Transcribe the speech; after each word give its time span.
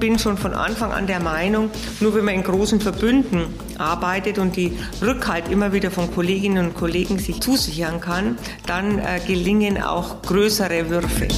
Bin 0.00 0.18
schon 0.18 0.36
von 0.36 0.52
Anfang 0.52 0.92
an 0.92 1.06
der 1.06 1.20
Meinung, 1.20 1.70
nur 2.00 2.14
wenn 2.14 2.24
man 2.24 2.34
in 2.34 2.42
großen 2.42 2.80
Verbünden 2.80 3.46
arbeitet 3.78 4.38
und 4.38 4.56
die 4.56 4.72
Rückhalt 5.00 5.48
immer 5.48 5.72
wieder 5.72 5.90
von 5.90 6.12
Kolleginnen 6.12 6.66
und 6.66 6.74
Kollegen 6.74 7.18
sich 7.18 7.40
zusichern 7.40 8.00
kann, 8.00 8.36
dann 8.66 8.98
äh, 8.98 9.20
gelingen 9.26 9.82
auch 9.82 10.22
größere 10.22 10.90
Würfe. 10.90 11.28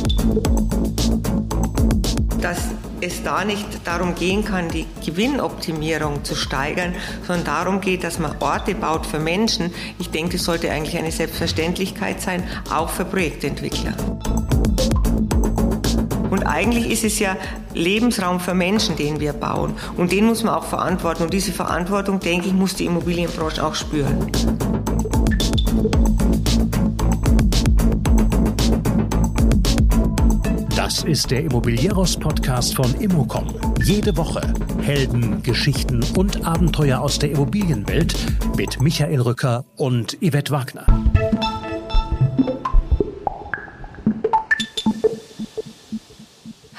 Dass 2.40 2.58
es 3.01 3.22
da 3.22 3.44
nicht 3.44 3.67
darum 3.85 4.15
gehen 4.15 4.45
kann, 4.45 4.69
die 4.69 4.87
Gewinnoptimierung 5.04 6.24
zu 6.24 6.35
steigern, 6.35 6.95
sondern 7.27 7.45
darum 7.45 7.81
geht, 7.81 8.04
dass 8.04 8.19
man 8.19 8.37
Orte 8.40 8.74
baut 8.74 9.06
für 9.06 9.19
Menschen. 9.19 9.72
Ich 9.99 10.11
denke, 10.11 10.37
das 10.37 10.45
sollte 10.45 10.71
eigentlich 10.71 10.97
eine 10.97 11.13
Selbstverständlichkeit 11.13 12.21
sein, 12.21 12.43
auch 12.71 12.90
für 12.90 13.04
Projektentwickler. 13.04 13.95
Eigentlich 16.47 16.91
ist 16.91 17.05
es 17.05 17.19
ja 17.19 17.37
Lebensraum 17.74 18.41
für 18.41 18.55
Menschen, 18.55 18.97
den 18.97 19.21
wir 19.21 19.33
bauen. 19.33 19.75
Und 19.97 20.12
den 20.12 20.27
muss 20.27 20.43
man 20.43 20.55
auch 20.55 20.65
verantworten. 20.65 21.25
Und 21.25 21.33
diese 21.33 21.52
Verantwortung, 21.52 22.21
denke 22.21 22.48
ich, 22.48 22.55
muss 22.55 22.75
die 22.75 22.87
Immobilienbranche 22.87 23.65
auch 23.65 23.75
spüren. 23.75 24.30
Das 30.77 31.02
ist 31.02 31.30
der 31.30 31.43
Immobilieros-Podcast 31.43 32.77
von 32.77 32.95
Immocom. 33.01 33.47
Jede 33.83 34.16
Woche 34.16 34.52
Helden, 34.83 35.43
Geschichten 35.43 36.05
und 36.16 36.47
Abenteuer 36.47 37.01
aus 37.01 37.19
der 37.19 37.33
Immobilienwelt 37.33 38.15
mit 38.57 38.80
Michael 38.80 39.21
Rücker 39.21 39.65
und 39.77 40.16
Yvette 40.21 40.52
Wagner. 40.52 40.87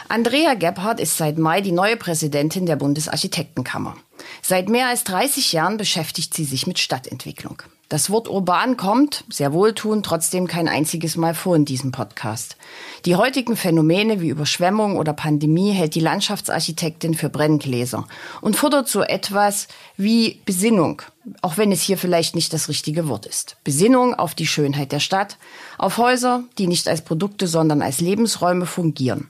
Andrea 0.10 0.54
Gebhardt 0.54 1.02
ist 1.02 1.18
seit 1.18 1.38
Mai 1.38 1.60
die 1.60 1.74
neue 1.74 1.98
Präsidentin 1.98 2.66
der 2.66 2.78
Bundesarchitektenkammer. 2.78 3.98
Seit 4.42 4.70
mehr 4.70 4.88
als 4.88 5.04
30 5.04 5.52
Jahren 5.52 5.76
beschäftigt 5.76 6.34
sie 6.34 6.46
sich 6.46 6.66
mit 6.66 6.80
Stadtentwicklung. 6.80 7.62
Das 7.90 8.10
Wort 8.10 8.30
urban 8.30 8.76
kommt, 8.76 9.24
sehr 9.30 9.54
wohltuend, 9.54 10.06
trotzdem 10.06 10.48
kein 10.48 10.68
einziges 10.68 11.16
Mal 11.16 11.34
vor 11.34 11.56
in 11.56 11.64
diesem 11.66 11.92
Podcast. 11.92 12.58
Die 13.06 13.16
heutigen 13.16 13.56
Phänomene 13.56 14.20
wie 14.20 14.30
Überschwemmung 14.30 14.98
oder 14.98 15.14
Pandemie 15.14 15.72
hält 15.72 15.96
die 15.96 16.02
Landschaftsarchitektin 16.02 17.14
für 17.14 17.30
Brenngläser 17.30 18.06
und 18.42 18.58
fordert 18.58 18.90
so 18.90 19.04
etwas 19.04 19.68
wie 19.96 20.42
Besinnung, 20.46 21.02
auch 21.42 21.58
wenn 21.58 21.72
es 21.72 21.82
hier 21.82 21.98
vielleicht 21.98 22.36
nicht 22.36 22.52
das 22.54 22.68
richtige 22.68 23.08
Wort 23.08 23.26
ist. 23.26 23.56
Besinnung 23.64 24.16
auf 24.16 24.36
die 24.36 24.48
Schönheit 24.48 24.92
der 24.92 25.00
Stadt, 25.00 25.38
auf 25.78 25.98
Häuser, 25.98 26.44
die 26.58 26.68
nicht 26.68 26.90
als 26.90 27.02
Produkte, 27.02 27.48
sondern 27.48 27.82
als 27.82 28.02
Lebensräume 28.02 28.66
fungieren. 28.66 29.30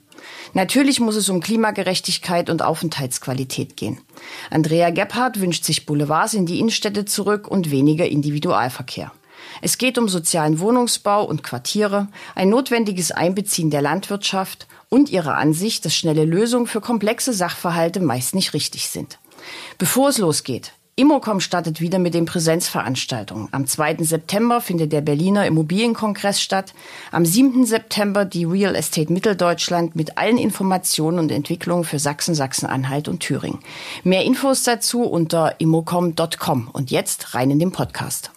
Natürlich 0.53 0.99
muss 0.99 1.15
es 1.15 1.29
um 1.29 1.41
Klimagerechtigkeit 1.41 2.49
und 2.49 2.61
Aufenthaltsqualität 2.61 3.77
gehen. 3.77 3.99
Andrea 4.49 4.89
Gebhardt 4.89 5.39
wünscht 5.39 5.63
sich 5.63 5.85
Boulevards 5.85 6.33
in 6.33 6.45
die 6.45 6.59
Innenstädte 6.59 7.05
zurück 7.05 7.47
und 7.47 7.71
weniger 7.71 8.07
Individualverkehr. 8.07 9.11
Es 9.61 9.77
geht 9.77 9.97
um 9.97 10.09
sozialen 10.09 10.59
Wohnungsbau 10.59 11.23
und 11.23 11.43
Quartiere, 11.43 12.07
ein 12.35 12.49
notwendiges 12.49 13.11
Einbeziehen 13.11 13.69
der 13.69 13.81
Landwirtschaft 13.81 14.67
und 14.89 15.09
ihre 15.09 15.35
Ansicht, 15.35 15.85
dass 15.85 15.95
schnelle 15.95 16.25
Lösungen 16.25 16.67
für 16.67 16.81
komplexe 16.81 17.33
Sachverhalte 17.33 17.99
meist 17.99 18.35
nicht 18.35 18.53
richtig 18.53 18.89
sind. 18.89 19.19
Bevor 19.77 20.09
es 20.09 20.17
losgeht, 20.17 20.73
Immocom 20.99 21.41
startet 21.41 21.79
wieder 21.79 21.99
mit 21.99 22.15
den 22.15 22.25
Präsenzveranstaltungen. 22.25 23.49
Am 23.51 23.67
2. 23.67 23.97
September 23.99 24.61
findet 24.61 24.91
der 24.91 25.01
Berliner 25.01 25.45
Immobilienkongress 25.45 26.41
statt. 26.41 26.73
Am 27.11 27.23
7. 27.23 27.67
September 27.67 28.25
die 28.25 28.45
Real 28.45 28.73
Estate 28.73 29.13
Mitteldeutschland 29.13 29.95
mit 29.95 30.17
allen 30.17 30.39
Informationen 30.39 31.19
und 31.19 31.31
Entwicklungen 31.31 31.83
für 31.83 31.99
Sachsen, 31.99 32.33
Sachsen-Anhalt 32.33 33.07
und 33.09 33.19
Thüringen. 33.19 33.59
Mehr 34.03 34.25
Infos 34.25 34.63
dazu 34.63 35.03
unter 35.03 35.61
immocom.com. 35.61 36.69
Und 36.73 36.89
jetzt 36.89 37.35
rein 37.35 37.51
in 37.51 37.59
den 37.59 37.71
Podcast. 37.71 38.31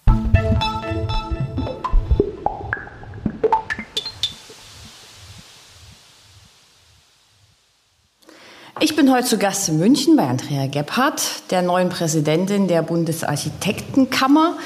Bin 9.00 9.14
heute 9.14 9.28
zu 9.28 9.38
Gast 9.38 9.66
in 9.70 9.78
München 9.78 10.14
bei 10.14 10.24
Andrea 10.24 10.66
Gebhardt, 10.66 11.22
der 11.50 11.62
neuen 11.62 11.88
Präsidentin 11.88 12.68
der 12.68 12.82
Bundesarchitektenkammer, 12.82 14.58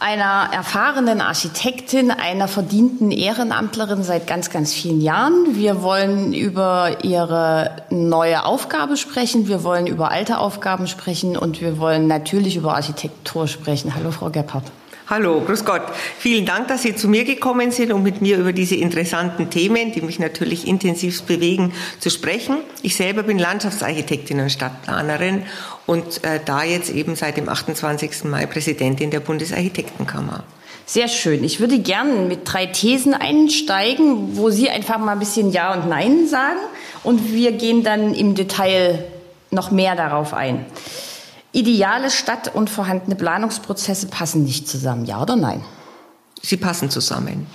einer 0.00 0.48
erfahrenen 0.52 1.20
Architektin, 1.20 2.10
einer 2.10 2.48
verdienten 2.48 3.12
Ehrenamtlerin 3.12 4.02
seit 4.02 4.26
ganz, 4.26 4.50
ganz 4.50 4.72
vielen 4.72 5.00
Jahren. 5.00 5.54
Wir 5.54 5.82
wollen 5.82 6.34
über 6.34 7.04
ihre 7.04 7.76
neue 7.90 8.44
Aufgabe 8.44 8.96
sprechen, 8.96 9.46
wir 9.46 9.62
wollen 9.62 9.86
über 9.86 10.10
alte 10.10 10.38
Aufgaben 10.38 10.88
sprechen 10.88 11.36
und 11.36 11.60
wir 11.60 11.78
wollen 11.78 12.08
natürlich 12.08 12.56
über 12.56 12.74
Architektur 12.74 13.46
sprechen. 13.46 13.94
Hallo, 13.94 14.10
Frau 14.10 14.30
Gebhardt. 14.30 14.64
Hallo, 15.08 15.40
grüß 15.40 15.64
Gott. 15.64 15.82
Vielen 16.18 16.46
Dank, 16.46 16.66
dass 16.66 16.82
Sie 16.82 16.96
zu 16.96 17.06
mir 17.06 17.22
gekommen 17.22 17.70
sind, 17.70 17.92
um 17.92 18.02
mit 18.02 18.22
mir 18.22 18.38
über 18.38 18.52
diese 18.52 18.74
interessanten 18.74 19.50
Themen, 19.50 19.92
die 19.92 20.00
mich 20.00 20.18
natürlich 20.18 20.66
intensiv 20.66 21.22
bewegen, 21.22 21.72
zu 22.00 22.10
sprechen. 22.10 22.56
Ich 22.82 22.96
selber 22.96 23.22
bin 23.22 23.38
Landschaftsarchitektin 23.38 24.40
und 24.40 24.50
Stadtplanerin 24.50 25.44
und 25.86 26.24
äh, 26.24 26.40
da 26.44 26.64
jetzt 26.64 26.90
eben 26.90 27.14
seit 27.14 27.36
dem 27.36 27.48
28. 27.48 28.24
Mai 28.24 28.46
Präsidentin 28.46 29.12
der 29.12 29.20
Bundesarchitektenkammer. 29.20 30.42
Sehr 30.86 31.06
schön. 31.06 31.44
Ich 31.44 31.60
würde 31.60 31.78
gerne 31.78 32.12
mit 32.22 32.40
drei 32.42 32.66
Thesen 32.66 33.14
einsteigen, 33.14 34.36
wo 34.36 34.50
Sie 34.50 34.70
einfach 34.70 34.98
mal 34.98 35.12
ein 35.12 35.20
bisschen 35.20 35.52
Ja 35.52 35.72
und 35.72 35.88
Nein 35.88 36.26
sagen 36.26 36.58
und 37.04 37.32
wir 37.32 37.52
gehen 37.52 37.84
dann 37.84 38.12
im 38.12 38.34
Detail 38.34 39.04
noch 39.52 39.70
mehr 39.70 39.94
darauf 39.94 40.34
ein. 40.34 40.66
Ideale 41.56 42.10
Stadt 42.10 42.54
und 42.54 42.68
vorhandene 42.68 43.16
Planungsprozesse 43.16 44.08
passen 44.08 44.44
nicht 44.44 44.68
zusammen, 44.68 45.06
ja 45.06 45.22
oder 45.22 45.36
nein? 45.36 45.64
Sie 46.42 46.58
passen 46.58 46.90
zusammen. 46.90 47.46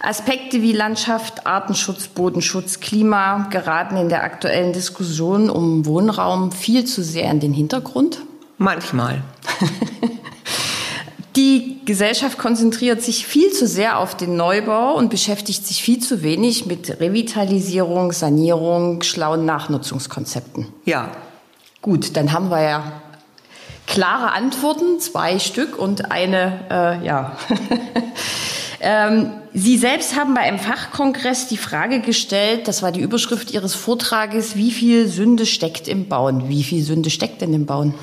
Aspekte 0.00 0.62
wie 0.62 0.72
Landschaft, 0.72 1.46
Artenschutz, 1.46 2.08
Bodenschutz, 2.08 2.80
Klima 2.80 3.48
geraten 3.50 3.98
in 3.98 4.08
der 4.08 4.24
aktuellen 4.24 4.72
Diskussion 4.72 5.50
um 5.50 5.84
Wohnraum 5.84 6.52
viel 6.52 6.86
zu 6.86 7.02
sehr 7.02 7.30
in 7.30 7.38
den 7.38 7.52
Hintergrund? 7.52 8.22
Manchmal. 8.56 9.22
Die 11.36 11.80
Gesellschaft 11.84 12.38
konzentriert 12.38 13.02
sich 13.02 13.26
viel 13.26 13.52
zu 13.52 13.66
sehr 13.66 13.98
auf 13.98 14.16
den 14.16 14.36
Neubau 14.36 14.96
und 14.96 15.10
beschäftigt 15.10 15.66
sich 15.66 15.82
viel 15.82 15.98
zu 15.98 16.22
wenig 16.22 16.64
mit 16.64 16.98
Revitalisierung, 16.98 18.12
Sanierung, 18.12 19.02
schlauen 19.02 19.44
Nachnutzungskonzepten. 19.44 20.68
Ja, 20.86 21.10
Gut, 21.82 22.14
dann 22.16 22.32
haben 22.32 22.50
wir 22.50 22.62
ja 22.62 23.02
klare 23.86 24.32
Antworten, 24.32 25.00
zwei 25.00 25.38
Stück 25.38 25.78
und 25.78 26.10
eine, 26.10 26.60
äh, 26.70 27.06
ja. 27.06 27.36
ähm, 28.80 29.32
Sie 29.54 29.78
selbst 29.78 30.14
haben 30.14 30.34
bei 30.34 30.42
einem 30.42 30.58
Fachkongress 30.58 31.48
die 31.48 31.56
Frage 31.56 32.00
gestellt, 32.00 32.68
das 32.68 32.82
war 32.82 32.92
die 32.92 33.00
Überschrift 33.00 33.50
Ihres 33.50 33.74
Vortrages, 33.74 34.56
wie 34.56 34.70
viel 34.70 35.08
Sünde 35.08 35.46
steckt 35.46 35.88
im 35.88 36.06
Bauen? 36.06 36.48
Wie 36.48 36.62
viel 36.62 36.82
Sünde 36.82 37.08
steckt 37.08 37.40
denn 37.40 37.54
im 37.54 37.64
Bauen? 37.64 37.94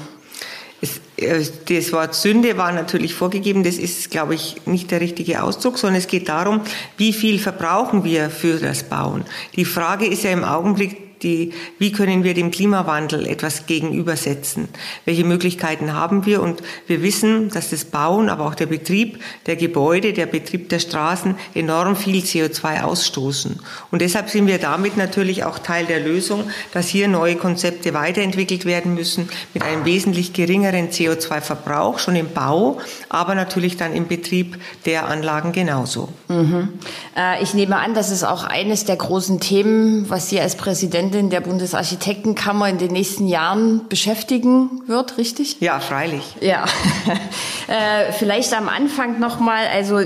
Äh, 1.17 1.45
das 1.69 1.93
Wort 1.93 2.15
Sünde 2.15 2.57
war 2.57 2.71
natürlich 2.71 3.13
vorgegeben, 3.13 3.63
das 3.63 3.77
ist, 3.77 4.09
glaube 4.09 4.33
ich, 4.33 4.55
nicht 4.65 4.89
der 4.89 5.01
richtige 5.01 5.43
Ausdruck, 5.43 5.77
sondern 5.77 5.99
es 5.99 6.07
geht 6.07 6.29
darum, 6.29 6.61
wie 6.97 7.13
viel 7.13 7.37
verbrauchen 7.37 8.03
wir 8.03 8.31
für 8.31 8.57
das 8.57 8.83
Bauen. 8.83 9.23
Die 9.55 9.65
Frage 9.65 10.07
ist 10.07 10.23
ja 10.23 10.31
im 10.31 10.43
Augenblick, 10.43 11.06
die, 11.23 11.53
wie 11.79 11.91
können 11.91 12.23
wir 12.23 12.33
dem 12.33 12.51
Klimawandel 12.51 13.27
etwas 13.27 13.65
gegenübersetzen? 13.65 14.69
Welche 15.05 15.23
Möglichkeiten 15.23 15.93
haben 15.93 16.25
wir? 16.25 16.41
Und 16.41 16.61
wir 16.87 17.01
wissen, 17.01 17.49
dass 17.49 17.69
das 17.69 17.85
Bauen, 17.85 18.29
aber 18.29 18.45
auch 18.45 18.55
der 18.55 18.67
Betrieb 18.67 19.19
der 19.45 19.55
Gebäude, 19.55 20.13
der 20.13 20.25
Betrieb 20.25 20.69
der 20.69 20.79
Straßen 20.79 21.35
enorm 21.53 21.95
viel 21.95 22.23
CO2 22.23 22.83
ausstoßen. 22.83 23.59
Und 23.91 24.01
deshalb 24.01 24.29
sind 24.29 24.47
wir 24.47 24.57
damit 24.57 24.97
natürlich 24.97 25.43
auch 25.43 25.59
Teil 25.59 25.85
der 25.85 25.99
Lösung, 25.99 26.49
dass 26.73 26.87
hier 26.87 27.07
neue 27.07 27.35
Konzepte 27.35 27.93
weiterentwickelt 27.93 28.65
werden 28.65 28.93
müssen 28.93 29.29
mit 29.53 29.63
einem 29.63 29.85
wesentlich 29.85 30.33
geringeren 30.33 30.89
CO2-Verbrauch, 30.89 31.99
schon 31.99 32.15
im 32.15 32.31
Bau, 32.33 32.79
aber 33.09 33.35
natürlich 33.35 33.77
dann 33.77 33.93
im 33.93 34.07
Betrieb 34.07 34.57
der 34.85 35.07
Anlagen 35.07 35.51
genauso. 35.51 36.09
Mhm. 36.27 36.69
Äh, 37.15 37.41
ich 37.41 37.53
nehme 37.53 37.77
an, 37.77 37.93
das 37.93 38.11
ist 38.11 38.23
auch 38.23 38.43
eines 38.43 38.85
der 38.85 38.95
großen 38.95 39.39
Themen, 39.39 40.09
was 40.09 40.29
Sie 40.29 40.39
als 40.39 40.55
Präsident 40.55 41.06
Präsidentin 41.07 41.29
der 41.29 41.41
Bundesarchitektenkammer 41.41 42.69
in 42.69 42.77
den 42.77 42.91
nächsten 42.91 43.27
Jahren 43.27 43.87
beschäftigen 43.87 44.81
wird, 44.87 45.17
richtig? 45.17 45.57
Ja, 45.61 45.79
freilich. 45.79 46.23
Ja. 46.41 46.65
äh, 47.67 48.11
vielleicht 48.11 48.53
am 48.53 48.67
Anfang 48.67 49.19
nochmal, 49.19 49.67
also 49.73 50.01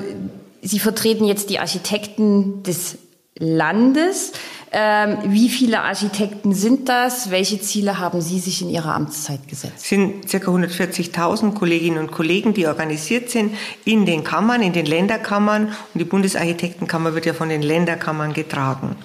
Sie 0.63 0.77
vertreten 0.77 1.25
jetzt 1.25 1.49
die 1.49 1.57
Architekten 1.57 2.61
des 2.61 2.99
Landes. 3.35 4.33
Ähm, 4.71 5.17
wie 5.25 5.49
viele 5.49 5.81
Architekten 5.81 6.53
sind 6.53 6.87
das? 6.87 7.31
Welche 7.31 7.59
Ziele 7.59 7.97
haben 7.97 8.21
Sie 8.21 8.39
sich 8.39 8.61
in 8.61 8.69
Ihrer 8.69 8.93
Amtszeit 8.93 9.47
gesetzt? 9.47 9.73
Es 9.77 9.89
sind 9.89 10.29
ca. 10.29 10.37
140.000 10.37 11.53
Kolleginnen 11.55 11.97
und 11.97 12.11
Kollegen, 12.11 12.53
die 12.53 12.67
organisiert 12.67 13.31
sind 13.31 13.55
in 13.85 14.05
den 14.05 14.23
Kammern, 14.23 14.61
in 14.61 14.71
den 14.71 14.85
Länderkammern. 14.85 15.65
Und 15.65 15.99
die 15.99 16.05
Bundesarchitektenkammer 16.05 17.15
wird 17.15 17.25
ja 17.25 17.33
von 17.33 17.49
den 17.49 17.63
Länderkammern 17.63 18.33
getragen. 18.33 18.95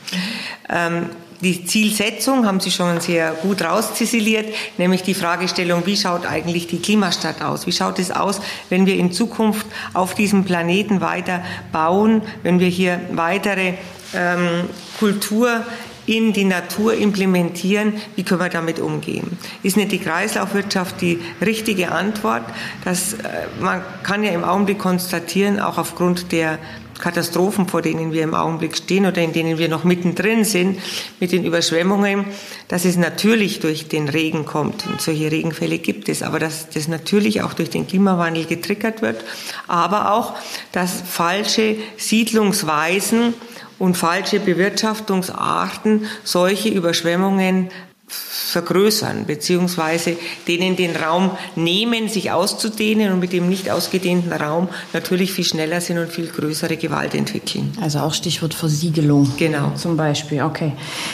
Ähm, 0.69 1.09
die 1.41 1.65
Zielsetzung 1.65 2.47
haben 2.47 2.61
Sie 2.61 2.71
schon 2.71 3.01
sehr 3.01 3.33
gut 3.33 3.63
rauszisiliert, 3.63 4.47
nämlich 4.79 5.03
die 5.03 5.15
Fragestellung, 5.15 5.85
wie 5.87 5.97
schaut 5.97 6.27
eigentlich 6.27 6.67
die 6.67 6.81
Klimastadt 6.81 7.43
aus? 7.43 7.67
Wie 7.67 7.73
schaut 7.73 7.99
es 7.99 8.11
aus, 8.11 8.41
wenn 8.71 8.87
wir 8.87 8.97
in 8.97 9.13
Zukunft 9.13 9.67
auf 9.93 10.15
diesem 10.15 10.45
Planeten 10.45 11.01
weiter 11.01 11.43
bauen, 11.73 12.23
wenn 12.43 12.61
wir 12.61 12.69
hier 12.69 13.01
weitere 13.13 13.75
ähm, 14.15 14.65
Kultur 14.99 15.65
in 16.07 16.33
die 16.33 16.45
Natur 16.45 16.95
implementieren, 16.95 17.95
wie 18.15 18.23
können 18.23 18.41
wir 18.41 18.49
damit 18.49 18.79
umgehen? 18.79 19.37
Ist 19.63 19.77
nicht 19.77 19.91
die 19.91 19.99
Kreislaufwirtschaft 19.99 21.01
die 21.01 21.19
richtige 21.41 21.91
Antwort? 21.91 22.45
Das, 22.85 23.15
äh, 23.15 23.17
man 23.61 23.83
kann 24.05 24.23
ja 24.23 24.31
im 24.31 24.45
Augenblick 24.45 24.79
konstatieren, 24.79 25.61
auch 25.61 25.79
aufgrund 25.79 26.31
der 26.33 26.59
Katastrophen, 26.99 27.69
vor 27.69 27.83
denen 27.83 28.13
wir 28.13 28.23
im 28.23 28.35
Augenblick 28.35 28.77
stehen 28.77 29.07
oder 29.07 29.23
in 29.23 29.33
denen 29.33 29.59
wir 29.59 29.69
noch 29.69 29.85
mittendrin 29.85 30.45
sind, 30.45 30.79
mit 31.21 31.33
den 31.33 31.45
Überschwemmungen, 31.45 32.25
dass 32.69 32.85
es 32.85 32.97
natürlich 32.97 33.61
durch 33.61 33.89
den 33.89 34.09
Regen 34.09 34.45
kommt. 34.45 34.87
Und 34.87 35.01
solche 35.01 35.31
Regenfälle 35.31 35.79
gibt 35.79 36.09
es, 36.09 36.23
aber 36.23 36.39
dass 36.39 36.69
das 36.71 36.89
natürlich 36.89 37.43
auch 37.43 37.55
durch 37.55 37.71
den 37.71 37.87
Klimawandel 37.87 38.45
getriggert 38.45 39.03
wird, 39.03 39.25
aber 39.67 40.13
auch, 40.13 40.35
dass 40.73 41.03
falsche 41.03 41.77
Siedlungsweisen 41.97 43.35
und 43.79 43.97
falsche 43.97 44.41
Bewirtschaftungsarten 44.41 46.07
solche 46.25 46.69
Überschwemmungen 46.69 47.69
vergrößern, 48.09 49.27
beziehungsweise 49.27 50.17
denen 50.47 50.77
den 50.77 50.95
Raum 50.95 51.33
nehmen, 51.57 52.09
sich 52.09 52.31
auszudehnen 52.31 53.13
und 53.13 53.19
mit 53.19 53.33
dem 53.33 53.49
nicht 53.49 53.71
ausgedehnten 53.71 54.33
Raum 54.33 54.69
natürlich 54.93 55.33
viel 55.33 55.45
schneller 55.45 55.81
sind 55.81 55.99
und 55.99 56.11
viel 56.11 56.29
größere 56.29 56.77
Gewalt 56.77 57.15
entwickeln. 57.15 57.77
Also 57.81 57.99
auch 57.99 58.15
Stichwort 58.15 58.55
Versiegelung. 58.55 59.33
Genau. 59.37 59.73
Zum 59.75 59.97
Beispiel, 59.97 60.43
okay. 60.43 60.73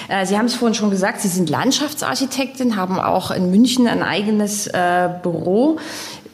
Äh, 0.09 0.27
Sie 0.27 0.37
haben 0.37 0.47
es 0.47 0.55
vorhin 0.55 0.75
schon 0.75 0.91
gesagt, 0.91 1.21
Sie 1.23 1.29
sind 1.29 1.49
Landschaftsarchitektin, 1.49 2.77
haben 2.77 3.01
auch 3.01 3.31
in 3.31 3.51
München 3.51 3.87
ein 3.89 4.03
eigenes 4.03 4.67
äh, 4.67 5.09
Büro. 5.23 5.79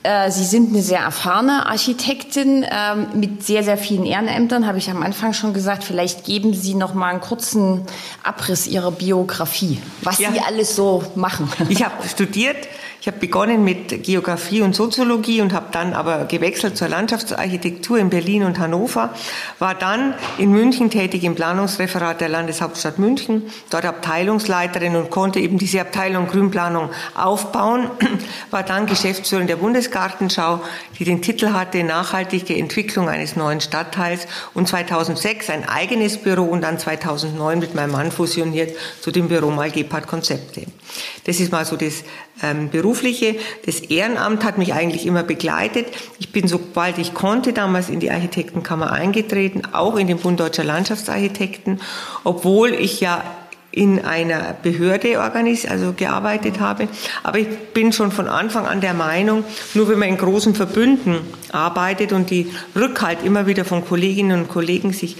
Äh, 0.08 0.30
Sie 0.30 0.44
sind 0.44 0.70
eine 0.70 0.82
sehr 0.82 1.00
erfahrene 1.00 1.66
Architektin 1.66 2.64
ähm, 2.70 3.08
mit 3.12 3.44
sehr, 3.44 3.62
sehr 3.62 3.76
vielen 3.76 4.06
Ehrenämtern, 4.06 4.66
habe 4.66 4.78
ich 4.78 4.88
am 4.88 5.02
Anfang 5.02 5.34
schon 5.34 5.52
gesagt. 5.52 5.84
Vielleicht 5.84 6.24
geben 6.24 6.54
Sie 6.54 6.74
noch 6.74 6.94
mal 6.94 7.10
einen 7.10 7.20
kurzen 7.20 7.82
Abriss 8.22 8.66
Ihrer 8.66 8.90
Biografie, 8.90 9.82
was 10.02 10.18
ja. 10.18 10.32
Sie 10.32 10.40
alles 10.40 10.74
so 10.74 11.04
machen. 11.14 11.50
Ich 11.68 11.84
habe 11.84 12.08
studiert 12.08 12.56
ich 13.00 13.06
habe 13.06 13.18
begonnen 13.18 13.64
mit 13.64 14.02
Geografie 14.02 14.60
und 14.62 14.74
Soziologie 14.74 15.40
und 15.40 15.52
habe 15.52 15.66
dann 15.70 15.92
aber 15.92 16.24
gewechselt 16.24 16.76
zur 16.76 16.88
Landschaftsarchitektur 16.88 17.98
in 17.98 18.10
Berlin 18.10 18.44
und 18.44 18.58
Hannover, 18.58 19.14
war 19.58 19.74
dann 19.74 20.14
in 20.36 20.50
München 20.50 20.90
tätig 20.90 21.22
im 21.22 21.34
Planungsreferat 21.34 22.20
der 22.20 22.28
Landeshauptstadt 22.28 22.98
München, 22.98 23.44
dort 23.70 23.84
Abteilungsleiterin 23.84 24.96
und 24.96 25.10
konnte 25.10 25.38
eben 25.38 25.58
diese 25.58 25.80
Abteilung 25.80 26.26
Grünplanung 26.26 26.90
aufbauen, 27.14 27.88
war 28.50 28.64
dann 28.64 28.86
Geschäftsführerin 28.86 29.46
der 29.46 29.56
Bundesgartenschau, 29.56 30.60
die 30.98 31.04
den 31.04 31.22
Titel 31.22 31.52
hatte 31.52 31.84
Nachhaltige 31.84 32.56
Entwicklung 32.56 33.08
eines 33.08 33.36
neuen 33.36 33.60
Stadtteils. 33.60 34.26
Und 34.54 34.68
2006 34.68 35.50
ein 35.50 35.68
eigenes 35.68 36.18
Büro 36.18 36.44
und 36.44 36.62
dann 36.62 36.78
2009 36.78 37.58
mit 37.58 37.74
meinem 37.74 37.92
Mann 37.92 38.10
fusioniert 38.10 38.76
zu 39.00 39.10
dem 39.10 39.28
Büro 39.28 39.50
Mal 39.50 39.70
Gebhardt 39.70 40.06
Konzepte. 40.06 40.64
Das 41.24 41.40
ist 41.40 41.52
mal 41.52 41.64
so 41.64 41.76
das 41.76 42.04
ähm, 42.42 42.70
Berufliche. 42.70 43.36
Das 43.66 43.80
Ehrenamt 43.80 44.44
hat 44.44 44.58
mich 44.58 44.74
eigentlich 44.74 45.06
immer 45.06 45.22
begleitet. 45.22 45.86
Ich 46.18 46.32
bin, 46.32 46.48
sobald 46.48 46.98
ich 46.98 47.14
konnte, 47.14 47.52
damals 47.52 47.88
in 47.88 48.00
die 48.00 48.10
Architektenkammer 48.10 48.92
eingetreten, 48.92 49.62
auch 49.72 49.96
in 49.96 50.06
den 50.06 50.18
Bund 50.18 50.40
Deutscher 50.40 50.64
Landschaftsarchitekten, 50.64 51.80
obwohl 52.24 52.72
ich 52.72 53.00
ja 53.00 53.22
in 53.70 54.04
einer 54.04 54.56
Behörde 54.62 55.20
organis 55.20 55.66
also 55.66 55.92
gearbeitet 55.92 56.58
habe. 56.58 56.88
Aber 57.22 57.38
ich 57.38 57.48
bin 57.74 57.92
schon 57.92 58.10
von 58.10 58.26
Anfang 58.26 58.66
an 58.66 58.80
der 58.80 58.94
Meinung, 58.94 59.44
nur 59.74 59.88
wenn 59.88 59.98
man 59.98 60.08
in 60.08 60.16
großen 60.16 60.54
Verbünden 60.54 61.20
arbeitet 61.52 62.12
und 62.12 62.30
die 62.30 62.50
Rückhalt 62.74 63.22
immer 63.24 63.46
wieder 63.46 63.64
von 63.64 63.84
Kolleginnen 63.84 64.40
und 64.40 64.48
Kollegen 64.48 64.92
sich 64.92 65.16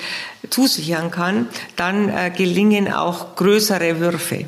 zusichern 0.50 1.10
kann, 1.10 1.46
dann 1.76 2.08
äh, 2.08 2.32
gelingen 2.34 2.92
auch 2.92 3.36
größere 3.36 4.00
Würfe. 4.00 4.46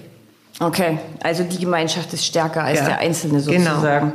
Okay, 0.63 0.99
also 1.23 1.43
die 1.43 1.59
Gemeinschaft 1.59 2.13
ist 2.13 2.27
stärker 2.27 2.63
als 2.63 2.81
ja, 2.81 2.85
der 2.85 2.99
Einzelne 2.99 3.43
genau. 3.43 3.77
sozusagen. 3.77 4.13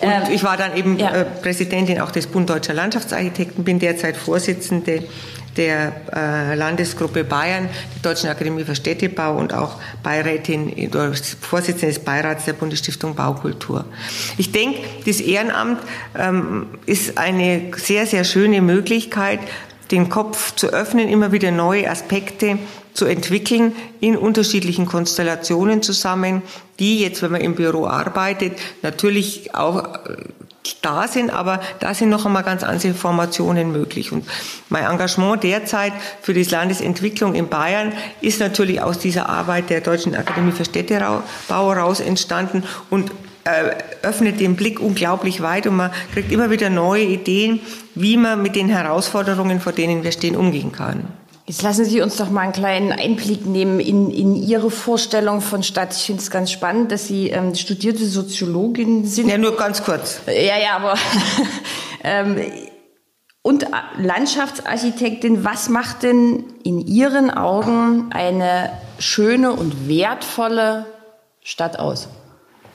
Genau. 0.00 0.16
Und 0.16 0.28
ähm, 0.28 0.32
ich 0.32 0.44
war 0.44 0.56
dann 0.56 0.76
eben 0.76 0.98
ja. 1.00 1.10
äh, 1.10 1.24
Präsidentin 1.24 2.00
auch 2.00 2.12
des 2.12 2.28
Bund 2.28 2.48
Deutscher 2.48 2.74
Landschaftsarchitekten, 2.74 3.64
bin 3.64 3.80
derzeit 3.80 4.16
Vorsitzende 4.16 5.02
der 5.56 5.92
äh, 6.14 6.54
Landesgruppe 6.54 7.24
Bayern, 7.24 7.68
der 7.96 8.12
Deutschen 8.12 8.30
Akademie 8.30 8.62
für 8.62 8.76
Städtebau 8.76 9.36
und 9.36 9.52
auch 9.52 9.78
Beirätin 10.04 10.72
oder 10.88 11.12
Vorsitzende 11.40 11.88
des 11.88 11.98
Beirats 11.98 12.44
der 12.44 12.52
Bundesstiftung 12.52 13.16
Baukultur. 13.16 13.84
Ich 14.38 14.52
denke, 14.52 14.78
das 15.06 15.20
Ehrenamt 15.20 15.80
ähm, 16.16 16.66
ist 16.86 17.18
eine 17.18 17.72
sehr, 17.76 18.06
sehr 18.06 18.22
schöne 18.22 18.60
Möglichkeit, 18.60 19.40
den 19.90 20.08
Kopf 20.08 20.54
zu 20.54 20.68
öffnen, 20.68 21.08
immer 21.08 21.32
wieder 21.32 21.50
neue 21.50 21.90
Aspekte 21.90 22.60
zu 22.94 23.06
entwickeln 23.06 23.74
in 24.00 24.16
unterschiedlichen 24.16 24.86
Konstellationen 24.86 25.82
zusammen, 25.82 26.42
die 26.78 27.00
jetzt, 27.00 27.22
wenn 27.22 27.32
man 27.32 27.40
im 27.40 27.54
Büro 27.54 27.86
arbeitet, 27.86 28.58
natürlich 28.82 29.54
auch 29.54 29.84
äh, 30.06 30.16
da 30.82 31.08
sind, 31.08 31.30
aber 31.30 31.60
da 31.80 31.94
sind 31.94 32.10
noch 32.10 32.26
einmal 32.26 32.42
ganz 32.42 32.62
andere 32.62 32.94
Formationen 32.94 33.72
möglich. 33.72 34.12
Und 34.12 34.26
mein 34.68 34.84
Engagement 34.84 35.42
derzeit 35.42 35.92
für 36.22 36.34
die 36.34 36.44
Landesentwicklung 36.44 37.34
in 37.34 37.48
Bayern 37.48 37.92
ist 38.20 38.40
natürlich 38.40 38.80
aus 38.80 38.98
dieser 38.98 39.28
Arbeit 39.28 39.70
der 39.70 39.80
Deutschen 39.80 40.14
Akademie 40.14 40.52
für 40.52 40.64
Städtebau 40.64 41.22
heraus 41.48 42.00
entstanden 42.00 42.64
und 42.90 43.10
äh, 43.44 43.76
öffnet 44.02 44.38
den 44.38 44.56
Blick 44.56 44.80
unglaublich 44.80 45.40
weit 45.40 45.66
und 45.66 45.76
man 45.76 45.90
kriegt 46.12 46.30
immer 46.30 46.50
wieder 46.50 46.68
neue 46.68 47.04
Ideen, 47.04 47.60
wie 47.94 48.16
man 48.16 48.42
mit 48.42 48.54
den 48.54 48.68
Herausforderungen, 48.68 49.60
vor 49.60 49.72
denen 49.72 50.04
wir 50.04 50.12
stehen, 50.12 50.36
umgehen 50.36 50.72
kann. 50.72 51.08
Jetzt 51.46 51.62
lassen 51.62 51.84
Sie 51.84 52.00
uns 52.00 52.16
doch 52.16 52.30
mal 52.30 52.42
einen 52.42 52.52
kleinen 52.52 52.92
Einblick 52.92 53.44
nehmen 53.44 53.80
in, 53.80 54.10
in 54.10 54.36
Ihre 54.36 54.70
Vorstellung 54.70 55.40
von 55.40 55.62
Stadt. 55.62 55.94
Ich 55.94 56.02
finde 56.02 56.22
es 56.22 56.30
ganz 56.30 56.50
spannend, 56.52 56.92
dass 56.92 57.08
Sie 57.08 57.30
ähm, 57.30 57.54
studierte 57.54 58.06
Soziologin 58.06 59.04
sind. 59.06 59.28
Ja, 59.28 59.38
nur 59.38 59.56
ganz 59.56 59.82
kurz. 59.82 60.20
Ja, 60.26 60.58
ja, 60.58 60.76
aber 60.76 60.94
ähm, 62.04 62.36
und 63.42 63.66
Landschaftsarchitektin. 63.98 65.44
Was 65.44 65.68
macht 65.68 66.02
denn 66.02 66.44
in 66.62 66.78
Ihren 66.78 67.30
Augen 67.30 68.10
eine 68.12 68.70
schöne 68.98 69.52
und 69.52 69.88
wertvolle 69.88 70.86
Stadt 71.42 71.78
aus? 71.78 72.08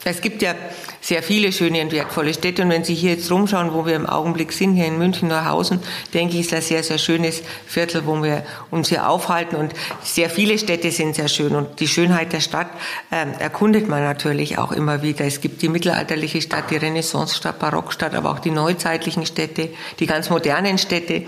Es 0.07 0.21
gibt 0.21 0.43
ja 0.43 0.53
sehr 1.01 1.23
viele 1.23 1.51
schöne 1.51 1.81
und 1.81 1.91
wertvolle 1.91 2.31
Städte. 2.31 2.61
Und 2.61 2.69
wenn 2.69 2.83
Sie 2.83 2.93
hier 2.93 3.13
jetzt 3.13 3.31
rumschauen, 3.31 3.73
wo 3.73 3.87
wir 3.87 3.95
im 3.95 4.05
Augenblick 4.05 4.53
sind, 4.53 4.75
hier 4.75 4.85
in 4.85 4.99
München, 4.99 5.29
Neuhausen, 5.29 5.79
denke 6.13 6.35
ich, 6.35 6.41
ist 6.41 6.53
ein 6.53 6.61
sehr, 6.61 6.83
sehr 6.83 6.99
schönes 6.99 7.41
Viertel, 7.65 8.05
wo 8.05 8.21
wir 8.21 8.43
uns 8.69 8.89
hier 8.89 9.09
aufhalten. 9.09 9.55
Und 9.55 9.73
sehr 10.03 10.29
viele 10.29 10.59
Städte 10.59 10.91
sind 10.91 11.15
sehr 11.15 11.27
schön. 11.27 11.55
Und 11.55 11.79
die 11.79 11.87
Schönheit 11.87 12.33
der 12.33 12.39
Stadt 12.39 12.67
äh, 13.09 13.25
erkundet 13.39 13.87
man 13.87 14.03
natürlich 14.03 14.59
auch 14.59 14.71
immer 14.71 15.01
wieder. 15.01 15.25
Es 15.25 15.41
gibt 15.41 15.63
die 15.63 15.69
mittelalterliche 15.69 16.39
Stadt, 16.39 16.69
die 16.69 16.77
Renaissancestadt, 16.77 17.57
Barockstadt, 17.57 18.13
aber 18.13 18.29
auch 18.29 18.39
die 18.39 18.51
neuzeitlichen 18.51 19.25
Städte, 19.25 19.69
die 19.99 20.05
ganz 20.05 20.29
modernen 20.29 20.77
Städte. 20.77 21.23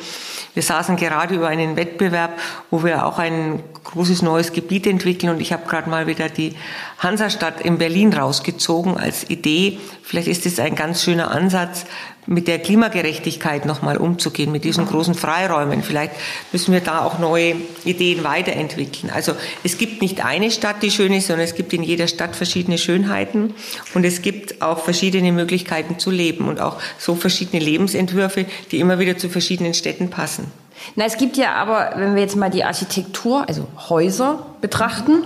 Wir 0.53 0.63
saßen 0.63 0.97
gerade 0.97 1.33
über 1.33 1.47
einen 1.47 1.75
Wettbewerb, 1.77 2.37
wo 2.69 2.83
wir 2.83 3.07
auch 3.07 3.17
ein 3.17 3.63
großes 3.83 4.21
neues 4.21 4.53
Gebiet 4.53 4.85
entwickeln. 4.85 5.31
Und 5.31 5.41
ich 5.41 5.51
habe 5.51 5.67
gerade 5.67 5.89
mal 5.89 6.05
wieder 6.05 6.29
die 6.29 6.55
Hansastadt 6.99 7.61
in 7.61 7.79
Berlin 7.79 8.13
rausgezogen 8.13 8.66
als 8.97 9.29
Idee. 9.29 9.79
Vielleicht 10.03 10.27
ist 10.27 10.45
es 10.45 10.59
ein 10.59 10.75
ganz 10.75 11.03
schöner 11.03 11.31
Ansatz, 11.31 11.85
mit 12.27 12.47
der 12.47 12.59
Klimagerechtigkeit 12.59 13.65
nochmal 13.65 13.97
umzugehen, 13.97 14.51
mit 14.51 14.65
diesen 14.65 14.85
großen 14.85 15.15
Freiräumen. 15.15 15.81
Vielleicht 15.81 16.11
müssen 16.51 16.73
wir 16.73 16.81
da 16.81 17.01
auch 17.01 17.19
neue 17.19 17.55
Ideen 17.85 18.23
weiterentwickeln. 18.23 19.11
Also 19.13 19.33
es 19.63 19.77
gibt 19.77 20.01
nicht 20.01 20.23
eine 20.23 20.51
Stadt, 20.51 20.83
die 20.83 20.91
schön 20.91 21.13
ist, 21.13 21.27
sondern 21.27 21.45
es 21.45 21.55
gibt 21.55 21.71
in 21.73 21.83
jeder 21.83 22.07
Stadt 22.07 22.35
verschiedene 22.35 22.77
Schönheiten 22.77 23.53
und 23.93 24.03
es 24.03 24.21
gibt 24.21 24.61
auch 24.61 24.79
verschiedene 24.79 25.31
Möglichkeiten 25.31 25.99
zu 25.99 26.11
leben 26.11 26.49
und 26.49 26.59
auch 26.59 26.81
so 26.97 27.15
verschiedene 27.15 27.63
Lebensentwürfe, 27.63 28.45
die 28.71 28.79
immer 28.79 28.99
wieder 28.99 29.17
zu 29.17 29.29
verschiedenen 29.29 29.73
Städten 29.73 30.09
passen. 30.09 30.51
Na, 30.95 31.05
es 31.05 31.17
gibt 31.17 31.37
ja 31.37 31.53
aber, 31.55 31.93
wenn 31.95 32.15
wir 32.15 32.21
jetzt 32.21 32.35
mal 32.35 32.49
die 32.49 32.63
Architektur, 32.63 33.47
also 33.47 33.67
Häuser 33.89 34.45
betrachten, 34.61 35.23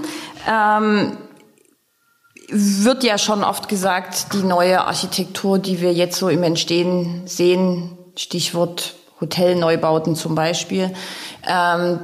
ähm, 0.49 1.17
wird 2.51 3.03
ja 3.03 3.17
schon 3.17 3.43
oft 3.43 3.69
gesagt, 3.69 4.33
die 4.33 4.43
neue 4.43 4.85
Architektur, 4.85 5.57
die 5.57 5.81
wir 5.81 5.93
jetzt 5.93 6.17
so 6.17 6.29
im 6.29 6.43
Entstehen 6.43 7.23
sehen, 7.25 7.97
Stichwort 8.15 8.95
Hotelneubauten 9.21 10.15
zum 10.15 10.35
Beispiel, 10.35 10.91
ähm, 11.47 11.99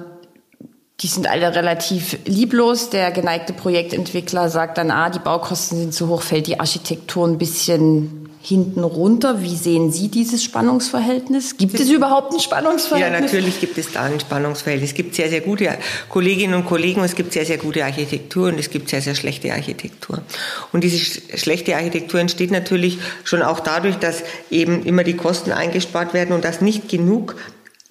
die 1.02 1.08
sind 1.08 1.30
alle 1.30 1.54
relativ 1.54 2.18
lieblos. 2.26 2.90
Der 2.90 3.12
geneigte 3.12 3.54
Projektentwickler 3.54 4.50
sagt 4.50 4.78
dann, 4.78 4.90
ah, 4.90 5.10
die 5.10 5.20
Baukosten 5.20 5.78
sind 5.78 5.94
zu 5.94 6.08
hoch, 6.08 6.22
fällt 6.22 6.48
die 6.48 6.60
Architektur 6.60 7.28
ein 7.28 7.38
bisschen 7.38 8.27
hinten 8.48 8.84
runter. 8.84 9.42
Wie 9.42 9.56
sehen 9.56 9.92
Sie 9.92 10.08
dieses 10.08 10.44
Spannungsverhältnis? 10.44 11.58
Gibt 11.58 11.80
es 11.80 11.90
überhaupt 11.90 12.34
ein 12.34 12.40
Spannungsverhältnis? 12.40 13.20
Ja, 13.20 13.22
natürlich 13.22 13.60
gibt 13.60 13.78
es 13.78 13.92
da 13.92 14.04
ein 14.04 14.20
Spannungsverhältnis. 14.20 14.92
Es 14.92 14.96
gibt 14.96 15.16
sehr, 15.16 15.30
sehr 15.30 15.42
gute 15.42 15.78
Kolleginnen 16.08 16.54
und 16.54 16.66
Kollegen 16.66 17.02
und 17.02 17.06
es 17.06 17.16
gibt 17.16 17.34
sehr, 17.34 17.46
sehr 17.46 17.58
gute 17.58 17.84
Architektur 17.84 18.48
und 18.48 18.60
es 18.60 18.70
gibt 18.70 18.90
sehr, 18.90 19.02
sehr 19.02 19.16
schlechte 19.16 19.52
Architektur. 19.52 20.22
Und 20.72 20.84
diese 20.84 20.98
schlechte 21.38 21.76
Architektur 21.76 22.20
entsteht 22.20 22.52
natürlich 22.52 23.00
schon 23.26 23.42
auch 23.42 23.60
dadurch, 23.60 23.98
dass 23.98 24.24
eben 24.50 24.86
immer 24.86 25.04
die 25.04 25.16
Kosten 25.16 25.52
eingespart 25.52 26.14
werden 26.14 26.34
und 26.34 26.46
dass 26.46 26.62
nicht 26.62 26.88
genug 26.88 27.36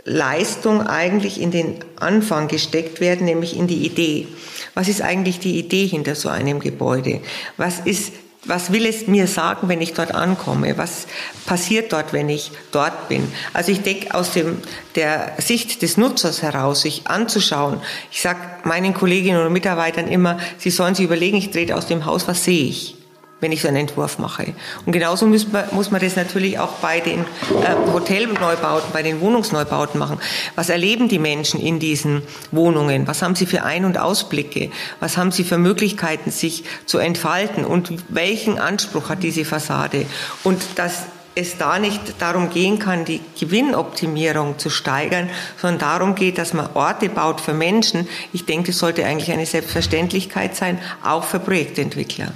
Leistung 0.06 0.86
eigentlich 0.86 1.40
in 1.40 1.50
den 1.50 1.76
Anfang 1.96 2.48
gesteckt 2.48 3.00
werden, 3.00 3.26
nämlich 3.26 3.56
in 3.56 3.66
die 3.66 3.84
Idee. 3.84 4.28
Was 4.74 4.88
ist 4.88 5.02
eigentlich 5.02 5.40
die 5.40 5.58
Idee 5.58 5.86
hinter 5.86 6.14
so 6.14 6.28
einem 6.28 6.60
Gebäude? 6.60 7.20
Was 7.56 7.80
ist 7.80 8.12
was 8.46 8.72
will 8.72 8.86
es 8.86 9.06
mir 9.06 9.26
sagen, 9.26 9.68
wenn 9.68 9.80
ich 9.80 9.94
dort 9.94 10.14
ankomme? 10.14 10.78
Was 10.78 11.06
passiert 11.46 11.92
dort, 11.92 12.12
wenn 12.12 12.28
ich 12.28 12.52
dort 12.72 13.08
bin? 13.08 13.30
Also 13.52 13.72
ich 13.72 13.82
denke 13.82 14.14
aus 14.14 14.32
dem, 14.32 14.58
der 14.94 15.32
Sicht 15.38 15.82
des 15.82 15.96
Nutzers 15.96 16.42
heraus, 16.42 16.82
sich 16.82 17.06
anzuschauen. 17.06 17.80
Ich 18.10 18.22
sage 18.22 18.40
meinen 18.64 18.94
Kolleginnen 18.94 19.44
und 19.44 19.52
Mitarbeitern 19.52 20.08
immer, 20.08 20.38
sie 20.58 20.70
sollen 20.70 20.94
sich 20.94 21.04
überlegen, 21.04 21.36
ich 21.36 21.50
trete 21.50 21.76
aus 21.76 21.86
dem 21.86 22.06
Haus, 22.06 22.26
was 22.28 22.44
sehe 22.44 22.68
ich? 22.68 22.95
Wenn 23.40 23.52
ich 23.52 23.60
so 23.60 23.68
einen 23.68 23.76
Entwurf 23.76 24.18
mache. 24.18 24.54
Und 24.86 24.92
genauso 24.92 25.26
muss 25.26 25.46
man, 25.52 25.64
muss 25.72 25.90
man 25.90 26.00
das 26.00 26.16
natürlich 26.16 26.58
auch 26.58 26.72
bei 26.74 27.00
den 27.00 27.20
äh, 27.20 27.92
Hotelneubauten, 27.92 28.92
bei 28.92 29.02
den 29.02 29.20
Wohnungsneubauten 29.20 29.98
machen. 29.98 30.18
Was 30.54 30.70
erleben 30.70 31.08
die 31.08 31.18
Menschen 31.18 31.60
in 31.60 31.78
diesen 31.78 32.22
Wohnungen? 32.50 33.06
Was 33.06 33.20
haben 33.20 33.34
sie 33.34 33.46
für 33.46 33.62
Ein- 33.62 33.84
und 33.84 33.98
Ausblicke? 33.98 34.70
Was 35.00 35.18
haben 35.18 35.32
sie 35.32 35.44
für 35.44 35.58
Möglichkeiten, 35.58 36.30
sich 36.30 36.64
zu 36.86 36.98
entfalten? 36.98 37.66
Und 37.66 37.92
welchen 38.08 38.58
Anspruch 38.58 39.10
hat 39.10 39.22
diese 39.22 39.44
Fassade? 39.44 40.06
Und 40.42 40.62
dass 40.76 41.02
es 41.34 41.58
da 41.58 41.78
nicht 41.78 42.00
darum 42.18 42.48
gehen 42.48 42.78
kann, 42.78 43.04
die 43.04 43.20
Gewinnoptimierung 43.38 44.58
zu 44.58 44.70
steigern, 44.70 45.28
sondern 45.60 45.78
darum 45.78 46.14
geht, 46.14 46.38
dass 46.38 46.54
man 46.54 46.70
Orte 46.72 47.10
baut 47.10 47.42
für 47.42 47.52
Menschen. 47.52 48.08
Ich 48.32 48.46
denke, 48.46 48.68
das 48.68 48.78
sollte 48.78 49.04
eigentlich 49.04 49.30
eine 49.30 49.44
Selbstverständlichkeit 49.44 50.56
sein, 50.56 50.78
auch 51.04 51.24
für 51.24 51.38
Projektentwickler. 51.38 52.32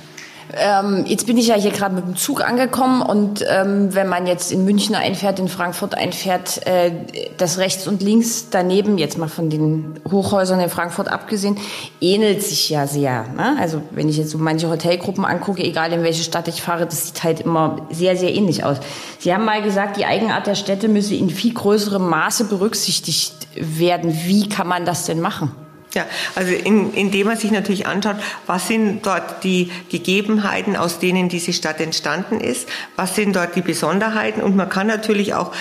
Ähm, 0.58 1.04
jetzt 1.06 1.26
bin 1.26 1.36
ich 1.38 1.48
ja 1.48 1.54
hier 1.54 1.70
gerade 1.70 1.94
mit 1.94 2.06
dem 2.06 2.16
Zug 2.16 2.42
angekommen 2.42 3.02
und 3.02 3.44
ähm, 3.48 3.94
wenn 3.94 4.08
man 4.08 4.26
jetzt 4.26 4.50
in 4.50 4.64
München 4.64 4.94
einfährt, 4.94 5.38
in 5.38 5.48
Frankfurt 5.48 5.94
einfährt, 5.94 6.66
äh, 6.66 6.92
das 7.36 7.58
rechts 7.58 7.86
und 7.86 8.02
links 8.02 8.48
daneben, 8.50 8.98
jetzt 8.98 9.18
mal 9.18 9.28
von 9.28 9.50
den 9.50 10.00
Hochhäusern 10.10 10.60
in 10.60 10.68
Frankfurt 10.68 11.08
abgesehen, 11.08 11.56
ähnelt 12.00 12.42
sich 12.42 12.68
ja 12.70 12.86
sehr. 12.86 13.26
Ne? 13.36 13.56
Also 13.60 13.82
wenn 13.90 14.08
ich 14.08 14.16
jetzt 14.16 14.30
so 14.30 14.38
manche 14.38 14.68
Hotelgruppen 14.68 15.24
angucke, 15.24 15.62
egal 15.62 15.92
in 15.92 16.02
welche 16.02 16.22
Stadt 16.22 16.48
ich 16.48 16.62
fahre, 16.62 16.86
das 16.86 17.06
sieht 17.06 17.22
halt 17.22 17.40
immer 17.40 17.86
sehr, 17.90 18.16
sehr 18.16 18.34
ähnlich 18.34 18.64
aus. 18.64 18.78
Sie 19.18 19.32
haben 19.32 19.44
mal 19.44 19.62
gesagt, 19.62 19.96
die 19.96 20.06
Eigenart 20.06 20.46
der 20.46 20.54
Städte 20.54 20.88
müsse 20.88 21.14
in 21.14 21.30
viel 21.30 21.54
größerem 21.54 22.06
Maße 22.06 22.44
berücksichtigt 22.44 23.34
werden. 23.54 24.12
Wie 24.24 24.48
kann 24.48 24.66
man 24.66 24.84
das 24.84 25.06
denn 25.06 25.20
machen? 25.20 25.52
Ja, 25.92 26.06
also 26.36 26.52
in, 26.52 26.94
indem 26.94 27.26
man 27.26 27.36
sich 27.36 27.50
natürlich 27.50 27.86
anschaut, 27.86 28.16
was 28.46 28.68
sind 28.68 29.04
dort 29.04 29.42
die 29.42 29.72
Gegebenheiten, 29.90 30.76
aus 30.76 31.00
denen 31.00 31.28
diese 31.28 31.52
Stadt 31.52 31.80
entstanden 31.80 32.40
ist, 32.40 32.68
was 32.94 33.16
sind 33.16 33.34
dort 33.34 33.56
die 33.56 33.62
Besonderheiten 33.62 34.40
und 34.40 34.54
man 34.54 34.68
kann 34.68 34.86
natürlich 34.86 35.34
auch, 35.34 35.52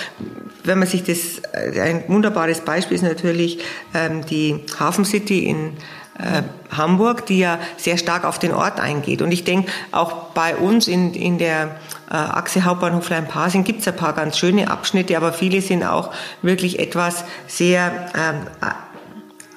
wenn 0.62 0.78
man 0.78 0.86
sich 0.86 1.02
das, 1.02 1.42
äh, 1.52 1.80
ein 1.80 2.04
wunderbares 2.06 2.60
Beispiel 2.60 2.94
ist 2.94 3.02
natürlich 3.02 3.58
ähm, 3.92 4.24
die 4.24 4.64
Hafen 4.78 5.04
City 5.04 5.46
in 5.46 5.76
äh, 6.20 6.42
Hamburg, 6.76 7.26
die 7.26 7.40
ja 7.40 7.58
sehr 7.76 7.98
stark 7.98 8.24
auf 8.24 8.38
den 8.38 8.52
Ort 8.52 8.78
eingeht. 8.78 9.22
Und 9.22 9.32
ich 9.32 9.42
denke, 9.42 9.72
auch 9.90 10.28
bei 10.34 10.54
uns 10.54 10.86
in, 10.86 11.14
in 11.14 11.38
der 11.38 11.76
äh, 12.10 12.14
Achse 12.14 12.64
Hauptbahnhof 12.64 13.08
Lein-Pasing 13.08 13.64
gibt 13.64 13.80
es 13.80 13.88
ein 13.88 13.96
paar 13.96 14.12
ganz 14.12 14.38
schöne 14.38 14.70
Abschnitte, 14.70 15.16
aber 15.16 15.32
viele 15.32 15.60
sind 15.60 15.82
auch 15.82 16.10
wirklich 16.42 16.78
etwas 16.78 17.24
sehr 17.46 18.10
ähm, 18.16 18.46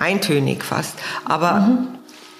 eintönig 0.04 0.64
fast. 0.64 0.96
Aber 1.26 1.62
mhm. 1.62 1.88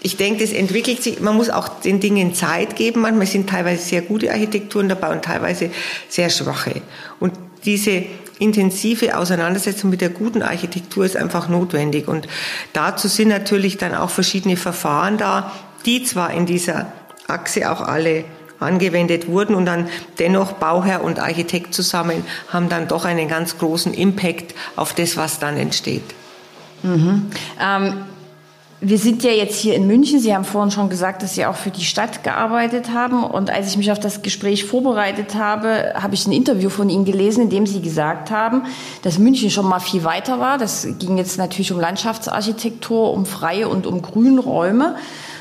ich 0.02 0.18
denke, 0.18 0.44
das 0.44 0.54
entwickelt 0.54 1.02
sich, 1.02 1.20
man 1.20 1.36
muss 1.36 1.50
auch 1.50 1.68
den 1.68 2.00
Dingen 2.00 2.36
Zeit 2.36 2.76
geben. 2.76 3.02
Manchmal 3.02 3.28
sind 3.28 3.50
teilweise 3.50 3.82
sehr 3.82 4.02
gute 4.02 4.32
Architekturen 4.32 4.90
dabei 4.90 5.12
und 5.12 5.24
teilweise 5.24 5.70
sehr 6.10 6.30
schwache. 6.30 6.82
Und 7.20 7.34
diese 7.66 8.04
intensive 8.40 9.18
Auseinandersetzung 9.18 9.90
mit 9.90 10.02
der 10.02 10.10
guten 10.10 10.42
Architektur 10.42 11.06
ist 11.06 11.16
einfach 11.16 11.48
notwendig. 11.48 12.08
Und 12.08 12.28
dazu 12.74 13.08
sind 13.08 13.30
natürlich 13.30 13.78
dann 13.78 13.96
auch 13.96 14.10
verschiedene 14.10 14.58
Verfahren 14.58 15.18
da, 15.18 15.52
die 15.86 16.04
zwar 16.04 16.32
in 16.34 16.46
dieser 16.46 16.92
Achse 17.28 17.72
auch 17.72 17.82
alle 17.82 18.26
angewendet 18.60 19.28
wurden 19.28 19.56
und 19.56 19.66
dann 19.66 19.90
dennoch 20.20 20.54
Bauherr 20.54 21.04
und 21.04 21.20
Architekt 21.20 21.74
zusammen 21.74 22.26
haben 22.50 22.70
dann 22.70 22.88
doch 22.88 23.06
einen 23.06 23.28
ganz 23.28 23.58
großen 23.58 23.94
Impact 23.94 24.56
auf 24.76 24.94
das, 24.94 25.18
was 25.18 25.40
dann 25.40 25.58
entsteht. 25.58 26.04
Mhm. 26.84 27.32
Ähm, 27.60 27.94
wir 28.86 28.98
sind 28.98 29.24
ja 29.24 29.32
jetzt 29.32 29.56
hier 29.56 29.76
in 29.76 29.88
München. 29.88 30.20
Sie 30.20 30.36
haben 30.36 30.44
vorhin 30.44 30.70
schon 30.70 30.90
gesagt, 30.90 31.24
dass 31.24 31.36
Sie 31.36 31.46
auch 31.46 31.56
für 31.56 31.70
die 31.70 31.86
Stadt 31.86 32.22
gearbeitet 32.24 32.90
haben. 32.94 33.24
Und 33.24 33.50
als 33.50 33.70
ich 33.70 33.78
mich 33.78 33.92
auf 33.94 34.00
das 34.00 34.22
Gespräch 34.22 34.66
vorbereitet 34.66 35.36
habe, 35.36 35.94
habe 35.96 36.16
ich 36.16 36.28
ein 36.28 36.34
Interview 36.34 36.70
von 36.70 36.90
Ihnen 36.90 37.06
gelesen, 37.06 37.44
in 37.44 37.50
dem 37.50 37.66
Sie 37.66 37.82
gesagt 37.82 38.30
haben, 38.30 38.64
dass 39.02 39.20
München 39.20 39.50
schon 39.50 39.68
mal 39.68 39.80
viel 39.80 40.04
weiter 40.04 40.42
war. 40.42 40.58
Das 40.58 40.86
ging 41.00 41.18
jetzt 41.18 41.38
natürlich 41.38 41.72
um 41.72 41.80
Landschaftsarchitektur, 41.80 43.14
um 43.14 43.26
freie 43.26 43.70
und 43.70 43.88
um 43.88 44.02
Grünräume. 44.02 44.98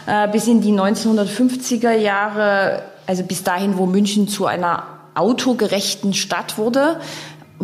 Äh, 0.06 0.28
bis 0.28 0.46
in 0.46 0.60
die 0.60 0.72
1950er 0.72 1.92
Jahre, 1.92 2.82
also 3.08 3.24
bis 3.24 3.42
dahin, 3.42 3.76
wo 3.76 3.86
München 3.86 4.28
zu 4.28 4.46
einer 4.46 4.84
autogerechten 5.14 6.14
Stadt 6.14 6.58
wurde, 6.58 7.00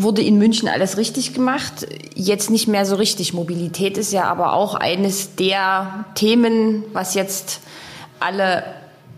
wurde 0.02 0.22
in 0.22 0.38
München 0.38 0.68
alles 0.68 0.96
richtig 0.96 1.34
gemacht. 1.34 1.86
Jetzt 2.14 2.50
nicht 2.50 2.68
mehr 2.68 2.86
so 2.86 2.96
richtig. 2.96 3.34
Mobilität 3.34 3.98
ist 3.98 4.12
ja 4.12 4.24
aber 4.24 4.52
auch 4.52 4.74
eines 4.74 5.34
der 5.36 6.04
Themen, 6.14 6.84
was 6.92 7.14
jetzt 7.14 7.60
alle 8.20 8.64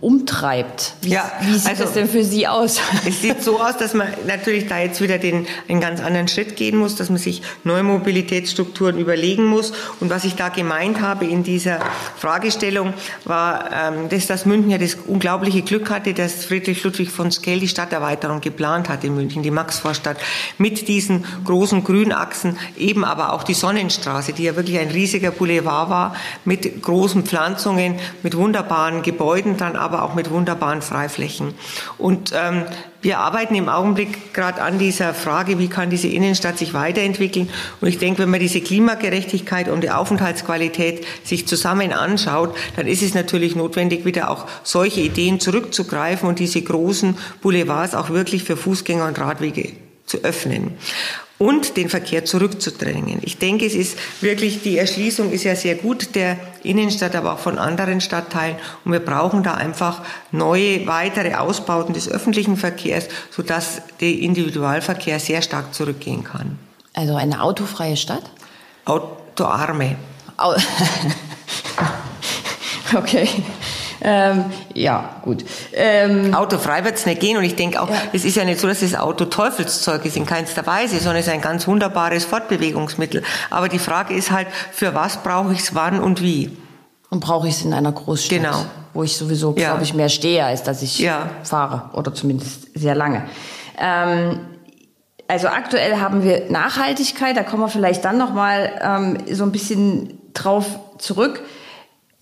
umtreibt. 0.00 0.94
Wie, 1.02 1.10
ja, 1.10 1.30
wie 1.42 1.54
sieht 1.54 1.68
also, 1.68 1.84
das 1.84 1.92
denn 1.92 2.08
für 2.08 2.24
Sie 2.24 2.46
aus? 2.46 2.80
Es 3.06 3.20
sieht 3.20 3.42
so 3.42 3.60
aus, 3.60 3.76
dass 3.76 3.92
man 3.92 4.08
natürlich 4.26 4.66
da 4.66 4.78
jetzt 4.78 5.00
wieder 5.02 5.18
den, 5.18 5.46
einen 5.68 5.80
ganz 5.80 6.00
anderen 6.00 6.26
Schritt 6.26 6.56
gehen 6.56 6.78
muss, 6.78 6.96
dass 6.96 7.10
man 7.10 7.18
sich 7.18 7.42
neue 7.64 7.82
Mobilitätsstrukturen 7.82 8.98
überlegen 8.98 9.44
muss. 9.44 9.72
Und 10.00 10.08
was 10.08 10.24
ich 10.24 10.36
da 10.36 10.48
gemeint 10.48 11.02
habe 11.02 11.26
in 11.26 11.42
dieser 11.42 11.80
Fragestellung, 12.16 12.94
war, 13.24 13.70
ähm, 13.72 14.08
dass 14.08 14.26
das 14.26 14.46
München 14.46 14.70
ja 14.70 14.78
das 14.78 14.96
unglaubliche 15.06 15.62
Glück 15.62 15.90
hatte, 15.90 16.14
dass 16.14 16.46
Friedrich 16.46 16.82
Ludwig 16.82 17.10
von 17.10 17.30
Skell 17.30 17.60
die 17.60 17.68
Stadterweiterung 17.68 18.40
geplant 18.40 18.88
hat 18.88 19.04
in 19.04 19.14
München, 19.14 19.42
die 19.42 19.50
Maxvorstadt, 19.50 20.16
mit 20.56 20.88
diesen 20.88 21.26
großen 21.44 21.84
Grünachsen, 21.84 22.56
eben 22.78 23.04
aber 23.04 23.34
auch 23.34 23.42
die 23.42 23.54
Sonnenstraße, 23.54 24.32
die 24.32 24.44
ja 24.44 24.56
wirklich 24.56 24.78
ein 24.78 24.88
riesiger 24.88 25.30
Boulevard 25.30 25.90
war, 25.90 26.16
mit 26.46 26.82
großen 26.82 27.24
Pflanzungen, 27.24 27.96
mit 28.22 28.36
wunderbaren 28.36 29.02
Gebäuden 29.02 29.58
dann 29.58 29.76
aber 29.76 29.89
aber 29.90 30.04
auch 30.04 30.14
mit 30.14 30.30
wunderbaren 30.30 30.82
Freiflächen. 30.82 31.54
Und 31.98 32.32
ähm, 32.32 32.64
wir 33.02 33.18
arbeiten 33.18 33.56
im 33.56 33.68
Augenblick 33.68 34.32
gerade 34.34 34.62
an 34.62 34.78
dieser 34.78 35.14
Frage, 35.14 35.58
wie 35.58 35.68
kann 35.68 35.90
diese 35.90 36.06
Innenstadt 36.06 36.58
sich 36.58 36.74
weiterentwickeln. 36.74 37.48
Und 37.80 37.88
ich 37.88 37.98
denke, 37.98 38.22
wenn 38.22 38.30
man 38.30 38.38
diese 38.38 38.60
Klimagerechtigkeit 38.60 39.68
und 39.68 39.80
die 39.80 39.90
Aufenthaltsqualität 39.90 41.04
sich 41.24 41.48
zusammen 41.48 41.92
anschaut, 41.92 42.56
dann 42.76 42.86
ist 42.86 43.02
es 43.02 43.14
natürlich 43.14 43.56
notwendig, 43.56 44.04
wieder 44.04 44.30
auch 44.30 44.46
solche 44.62 45.00
Ideen 45.00 45.40
zurückzugreifen 45.40 46.28
und 46.28 46.38
diese 46.38 46.62
großen 46.62 47.16
Boulevards 47.42 47.96
auch 47.96 48.10
wirklich 48.10 48.44
für 48.44 48.56
Fußgänger 48.56 49.06
und 49.06 49.18
Radwege 49.18 49.72
zu 50.06 50.18
öffnen 50.18 50.76
und 51.40 51.78
den 51.78 51.88
Verkehr 51.88 52.26
zurückzudrängen. 52.26 53.20
Ich 53.22 53.38
denke, 53.38 53.64
es 53.64 53.74
ist 53.74 53.96
wirklich, 54.20 54.62
die 54.62 54.76
Erschließung 54.76 55.32
ist 55.32 55.44
ja 55.44 55.56
sehr 55.56 55.74
gut 55.74 56.14
der 56.14 56.36
Innenstadt, 56.62 57.16
aber 57.16 57.32
auch 57.32 57.38
von 57.38 57.58
anderen 57.58 58.02
Stadtteilen. 58.02 58.56
Und 58.84 58.92
wir 58.92 59.00
brauchen 59.00 59.42
da 59.42 59.54
einfach 59.54 60.02
neue, 60.32 60.86
weitere 60.86 61.36
Ausbauten 61.36 61.94
des 61.94 62.10
öffentlichen 62.10 62.58
Verkehrs, 62.58 63.08
sodass 63.30 63.80
der 64.02 64.10
Individualverkehr 64.10 65.18
sehr 65.18 65.40
stark 65.40 65.72
zurückgehen 65.72 66.24
kann. 66.24 66.58
Also 66.92 67.14
eine 67.14 67.42
autofreie 67.42 67.96
Stadt? 67.96 68.24
Autoarme. 68.84 69.96
Au 70.36 70.54
okay. 72.94 73.28
Ähm, 74.02 74.46
ja, 74.74 75.16
gut. 75.22 75.44
Ähm, 75.72 76.34
Autofrei 76.34 76.84
wird 76.84 76.94
es 76.96 77.06
nicht 77.06 77.20
gehen 77.20 77.36
und 77.36 77.44
ich 77.44 77.56
denke 77.56 77.80
auch, 77.80 77.90
ja. 77.90 77.96
es 78.12 78.24
ist 78.24 78.36
ja 78.36 78.44
nicht 78.44 78.60
so, 78.60 78.66
dass 78.66 78.80
das 78.80 78.94
Auto 78.94 79.26
Teufelszeug 79.26 80.04
ist 80.04 80.16
in 80.16 80.26
keinster 80.26 80.66
Weise, 80.66 80.98
sondern 80.98 81.16
es 81.16 81.26
ist 81.26 81.32
ein 81.32 81.40
ganz 81.40 81.66
wunderbares 81.66 82.24
Fortbewegungsmittel. 82.24 83.22
Aber 83.50 83.68
die 83.68 83.78
Frage 83.78 84.14
ist 84.14 84.30
halt, 84.30 84.48
für 84.72 84.94
was 84.94 85.18
brauche 85.22 85.52
ich 85.52 85.60
es, 85.60 85.74
wann 85.74 86.00
und 86.00 86.22
wie? 86.22 86.56
Und 87.10 87.20
brauche 87.20 87.48
ich 87.48 87.54
es 87.54 87.64
in 87.64 87.74
einer 87.74 87.92
Großstadt, 87.92 88.38
genau. 88.38 88.64
wo 88.94 89.02
ich 89.02 89.16
sowieso, 89.16 89.54
ja. 89.56 89.70
glaube 89.70 89.82
ich, 89.82 89.94
mehr 89.94 90.08
stehe, 90.08 90.44
als 90.44 90.62
dass 90.62 90.80
ich 90.80 90.98
ja. 90.98 91.28
fahre 91.42 91.90
oder 91.92 92.14
zumindest 92.14 92.68
sehr 92.78 92.94
lange. 92.94 93.24
Ähm, 93.78 94.40
also 95.26 95.48
aktuell 95.48 95.96
haben 96.00 96.24
wir 96.24 96.50
Nachhaltigkeit, 96.50 97.36
da 97.36 97.42
kommen 97.42 97.62
wir 97.62 97.68
vielleicht 97.68 98.04
dann 98.04 98.18
noch 98.18 98.32
mal 98.32 98.72
ähm, 98.82 99.18
so 99.32 99.44
ein 99.44 99.52
bisschen 99.52 100.18
drauf 100.34 100.66
zurück. 100.98 101.42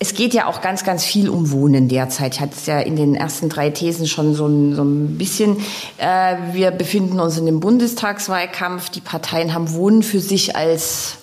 Es 0.00 0.14
geht 0.14 0.33
ja 0.33 0.47
auch 0.47 0.61
ganz, 0.61 0.85
ganz 0.85 1.05
viel 1.05 1.28
um 1.28 1.50
Wohnen 1.50 1.88
derzeit. 1.88 2.35
Ich 2.35 2.40
hatte 2.40 2.55
es 2.57 2.67
ja 2.67 2.78
in 2.78 2.95
den 2.95 3.17
ersten 3.17 3.49
drei 3.49 3.71
Thesen 3.71 4.07
schon 4.07 4.35
so 4.35 4.47
ein, 4.47 4.75
so 4.76 4.83
ein 4.83 5.19
bisschen. 5.19 5.57
Äh, 5.99 6.37
wir 6.52 6.71
befinden 6.71 7.19
uns 7.19 7.37
in 7.37 7.47
dem 7.47 7.59
Bundestagswahlkampf. 7.59 8.90
Die 8.90 9.00
Parteien 9.00 9.55
haben 9.55 9.73
Wohnen 9.73 10.05
für 10.05 10.21
sich 10.21 10.55
als 10.55 11.17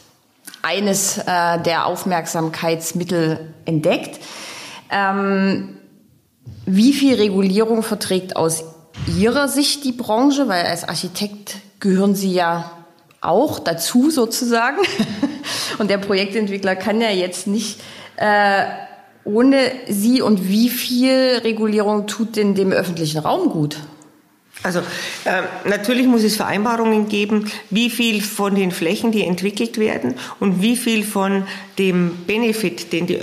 eines 0.62 1.20
äh, 1.20 1.62
der 1.62 1.86
Aufmerksamkeitsmittel 1.86 3.54
entdeckt. 3.64 4.20
Ähm, 4.92 5.78
wie 6.66 6.92
viel 6.92 7.16
Regulierung 7.16 7.82
verträgt 7.82 8.36
aus 8.36 8.66
Ihrer 9.18 9.48
Sicht 9.48 9.86
die 9.86 9.94
Branche? 9.94 10.50
Weil 10.50 10.66
als 10.66 10.84
Architekt 10.84 11.58
gehören 11.80 12.14
Sie 12.14 12.34
ja 12.34 12.72
auch 13.22 13.60
dazu 13.60 14.10
sozusagen. 14.10 14.80
Und 15.78 15.90
der 15.90 15.98
Projektentwickler 15.98 16.76
kann 16.76 17.00
ja 17.00 17.10
jetzt 17.10 17.48
nicht 17.48 17.80
äh, 18.18 18.66
ohne 19.24 19.72
Sie 19.90 20.22
und 20.22 20.48
wie 20.48 20.70
viel 20.70 21.40
Regulierung 21.44 22.08
tut 22.08 22.36
denn 22.36 22.56
dem 22.56 22.72
öffentlichen 22.72 23.20
Raum 23.20 23.50
gut? 23.50 23.78
Also 24.64 24.80
äh, 24.80 25.44
natürlich 25.68 26.08
muss 26.08 26.24
es 26.24 26.38
Vereinbarungen 26.38 27.08
geben, 27.08 27.52
wie 27.70 27.90
viel 27.90 28.22
von 28.22 28.56
den 28.56 28.72
Flächen, 28.72 29.12
die 29.12 29.24
entwickelt 29.24 29.78
werden 29.78 30.16
und 30.40 30.62
wie 30.62 30.76
viel 30.76 31.04
von 31.04 31.46
dem 31.78 32.26
Benefit, 32.26 32.92
den 32.94 33.06
die 33.06 33.18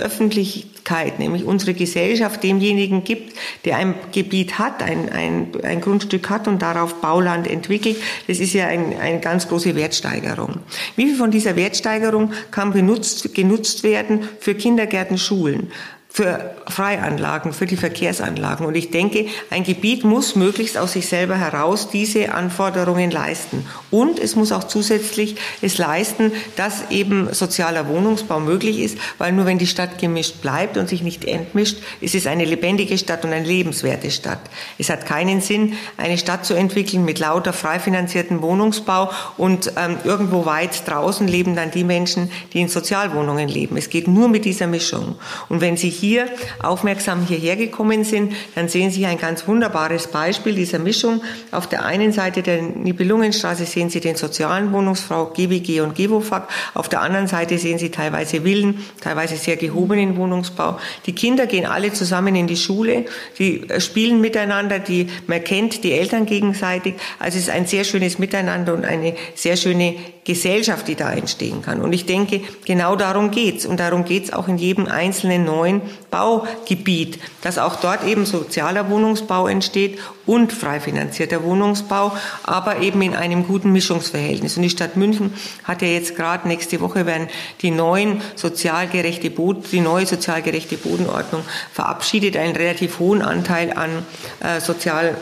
Öffentlichkeit, 0.83 1.19
nämlich 1.19 1.45
unsere 1.45 1.73
Gesellschaft, 1.73 2.43
demjenigen 2.43 3.03
gibt, 3.03 3.33
der 3.65 3.77
ein 3.77 3.95
Gebiet 4.11 4.59
hat, 4.59 4.83
ein, 4.83 5.09
ein, 5.09 5.47
ein 5.63 5.81
Grundstück 5.81 6.29
hat 6.29 6.47
und 6.47 6.61
darauf 6.61 6.95
Bauland 6.95 7.47
entwickelt. 7.47 7.97
Das 8.27 8.39
ist 8.39 8.53
ja 8.53 8.67
ein, 8.67 8.97
eine 8.99 9.19
ganz 9.19 9.47
große 9.47 9.75
Wertsteigerung. 9.75 10.59
Wie 10.95 11.07
viel 11.07 11.15
von 11.15 11.31
dieser 11.31 11.55
Wertsteigerung 11.55 12.31
kann 12.51 12.73
benutzt, 12.73 13.33
genutzt 13.33 13.83
werden 13.83 14.27
für 14.39 14.55
Kindergärten, 14.55 15.17
Schulen? 15.17 15.71
Für 16.15 16.53
Freianlagen, 16.67 17.53
für 17.53 17.65
die 17.65 17.75
Verkehrsanlagen. 17.75 18.67
Und 18.67 18.75
ich 18.75 18.91
denke, 18.91 19.25
ein 19.49 19.63
Gebiet 19.63 20.03
muss 20.03 20.35
möglichst 20.35 20.77
aus 20.77 20.91
sich 20.91 21.07
selber 21.07 21.35
heraus 21.35 21.89
diese 21.89 22.35
Anforderungen 22.35 23.09
leisten. 23.09 23.65
Und 23.89 24.19
es 24.19 24.35
muss 24.35 24.51
auch 24.51 24.65
zusätzlich 24.65 25.37
es 25.63 25.79
leisten, 25.79 26.31
dass 26.55 26.91
eben 26.91 27.33
sozialer 27.33 27.87
Wohnungsbau 27.87 28.39
möglich 28.39 28.77
ist, 28.77 28.99
weil 29.17 29.31
nur 29.31 29.47
wenn 29.47 29.57
die 29.57 29.65
Stadt 29.65 29.97
gemischt 29.97 30.39
bleibt 30.43 30.77
und 30.77 30.87
sich 30.87 31.01
nicht 31.01 31.25
entmischt, 31.25 31.79
ist 31.99 32.13
es 32.13 32.27
eine 32.27 32.45
lebendige 32.45 32.99
Stadt 32.99 33.25
und 33.25 33.33
eine 33.33 33.47
lebenswerte 33.47 34.11
Stadt. 34.11 34.41
Es 34.77 34.91
hat 34.91 35.07
keinen 35.07 35.41
Sinn, 35.41 35.73
eine 35.97 36.19
Stadt 36.19 36.45
zu 36.45 36.53
entwickeln 36.53 37.05
mit 37.05 37.17
lauter 37.17 37.53
frei 37.53 37.79
finanzierten 37.79 38.43
Wohnungsbau 38.43 39.09
und 39.37 39.73
ähm, 39.77 39.97
irgendwo 40.03 40.45
weit 40.45 40.87
draußen 40.87 41.27
leben 41.27 41.55
dann 41.55 41.71
die 41.71 41.83
Menschen, 41.83 42.29
die 42.53 42.61
in 42.61 42.67
Sozialwohnungen 42.67 43.47
leben. 43.47 43.77
Es 43.77 43.89
geht 43.89 44.07
nur 44.07 44.27
mit 44.27 44.45
dieser 44.45 44.67
Mischung. 44.67 45.15
Und 45.49 45.59
wenn 45.59 45.75
sich 45.75 46.02
hier 46.03 46.27
aufmerksam 46.61 47.25
hierher 47.25 47.55
gekommen 47.55 48.03
sind, 48.03 48.33
dann 48.55 48.67
sehen 48.67 48.91
Sie 48.91 49.05
ein 49.05 49.17
ganz 49.17 49.47
wunderbares 49.47 50.07
Beispiel 50.07 50.53
dieser 50.53 50.77
Mischung. 50.77 51.21
Auf 51.51 51.67
der 51.67 51.85
einen 51.85 52.11
Seite 52.11 52.41
der 52.43 52.61
Nibelungenstraße 52.61 53.63
sehen 53.63 53.89
Sie 53.89 54.01
den 54.01 54.17
sozialen 54.17 54.73
Wohnungsbau 54.73 55.27
GBG 55.27 55.79
und 55.79 55.95
GEWOFAG. 55.95 56.49
Auf 56.73 56.89
der 56.89 56.99
anderen 56.99 57.27
Seite 57.27 57.57
sehen 57.57 57.77
Sie 57.77 57.89
teilweise 57.89 58.41
Villen, 58.41 58.83
teilweise 58.99 59.37
sehr 59.37 59.55
gehobenen 59.55 60.17
Wohnungsbau. 60.17 60.77
Die 61.05 61.15
Kinder 61.15 61.47
gehen 61.47 61.65
alle 61.65 61.93
zusammen 61.93 62.35
in 62.35 62.47
die 62.47 62.57
Schule, 62.57 63.05
die 63.39 63.69
äh, 63.69 63.79
spielen 63.79 64.19
miteinander, 64.19 64.79
die, 64.79 65.07
man 65.27 65.41
kennt 65.41 65.85
die 65.85 65.93
Eltern 65.93 66.25
gegenseitig. 66.25 66.95
Also 67.17 67.37
es 67.37 67.45
ist 67.45 67.49
ein 67.49 67.65
sehr 67.65 67.85
schönes 67.85 68.19
Miteinander 68.19 68.73
und 68.73 68.83
eine 68.83 69.15
sehr 69.35 69.55
schöne 69.55 69.95
Gesellschaft, 70.23 70.87
die 70.87 70.95
da 70.95 71.11
entstehen 71.11 71.61
kann. 71.61 71.81
Und 71.81 71.93
ich 71.93 72.05
denke, 72.05 72.41
genau 72.65 72.95
darum 72.95 73.31
geht's. 73.31 73.65
Und 73.65 73.79
darum 73.79 74.05
geht's 74.05 74.31
auch 74.31 74.47
in 74.47 74.57
jedem 74.57 74.87
einzelnen 74.87 75.43
neuen 75.43 75.81
Baugebiet, 76.11 77.19
dass 77.41 77.57
auch 77.57 77.75
dort 77.75 78.05
eben 78.05 78.25
sozialer 78.25 78.89
Wohnungsbau 78.89 79.47
entsteht 79.47 79.99
und 80.25 80.53
frei 80.53 80.79
finanzierter 80.79 81.43
Wohnungsbau, 81.43 82.13
aber 82.43 82.79
eben 82.79 83.01
in 83.01 83.15
einem 83.15 83.45
guten 83.45 83.73
Mischungsverhältnis. 83.73 84.55
Und 84.55 84.63
die 84.63 84.69
Stadt 84.69 84.95
München 84.95 85.33
hat 85.65 85.81
ja 85.81 85.89
jetzt 85.89 86.15
gerade 86.15 86.47
nächste 86.47 86.79
Woche 86.79 87.05
werden 87.05 87.27
die 87.61 87.71
neuen 87.71 88.21
sozialgerechte 88.35 89.29
Boden, 89.29 89.63
die 89.71 89.81
neue 89.81 90.05
sozialgerechte 90.05 90.77
Bodenordnung 90.77 91.43
verabschiedet, 91.73 92.37
einen 92.37 92.55
relativ 92.55 92.99
hohen 92.99 93.21
Anteil 93.21 93.73
an 93.73 94.05
äh, 94.39 94.61
sozial 94.61 95.17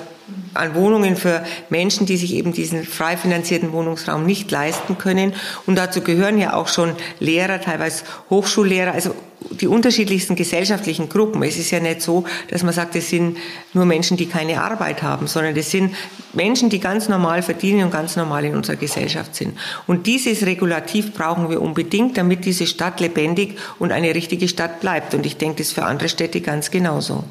an 0.53 0.75
Wohnungen 0.75 1.15
für 1.15 1.43
Menschen, 1.69 2.05
die 2.05 2.17
sich 2.17 2.33
eben 2.33 2.53
diesen 2.53 2.83
frei 2.83 3.17
finanzierten 3.17 3.71
Wohnungsraum 3.71 4.25
nicht 4.25 4.51
leisten 4.51 4.97
können. 4.97 5.33
Und 5.65 5.77
dazu 5.77 6.01
gehören 6.01 6.37
ja 6.37 6.53
auch 6.53 6.67
schon 6.67 6.93
Lehrer, 7.19 7.61
teilweise 7.61 8.03
Hochschullehrer, 8.29 8.91
also 8.91 9.15
die 9.49 9.67
unterschiedlichsten 9.67 10.35
gesellschaftlichen 10.35 11.09
Gruppen. 11.09 11.41
Es 11.43 11.57
ist 11.57 11.71
ja 11.71 11.79
nicht 11.79 12.01
so, 12.01 12.25
dass 12.49 12.63
man 12.63 12.73
sagt, 12.73 12.95
es 12.95 13.09
sind 13.09 13.37
nur 13.73 13.85
Menschen, 13.85 14.17
die 14.17 14.27
keine 14.27 14.61
Arbeit 14.61 15.01
haben, 15.01 15.27
sondern 15.27 15.55
es 15.55 15.71
sind 15.71 15.95
Menschen, 16.33 16.69
die 16.69 16.79
ganz 16.79 17.09
normal 17.09 17.41
verdienen 17.41 17.85
und 17.85 17.91
ganz 17.91 18.15
normal 18.15 18.45
in 18.45 18.55
unserer 18.55 18.75
Gesellschaft 18.75 19.35
sind. 19.35 19.57
Und 19.87 20.05
dieses 20.05 20.45
Regulativ 20.45 21.13
brauchen 21.13 21.49
wir 21.49 21.61
unbedingt, 21.61 22.17
damit 22.17 22.45
diese 22.45 22.67
Stadt 22.67 22.99
lebendig 22.99 23.57
und 23.79 23.91
eine 23.91 24.13
richtige 24.13 24.47
Stadt 24.47 24.79
bleibt. 24.79 25.13
Und 25.13 25.25
ich 25.25 25.37
denke, 25.37 25.57
das 25.57 25.67
ist 25.67 25.73
für 25.73 25.85
andere 25.85 26.09
Städte 26.09 26.41
ganz 26.41 26.69
genauso. 26.69 27.23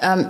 Ähm 0.00 0.26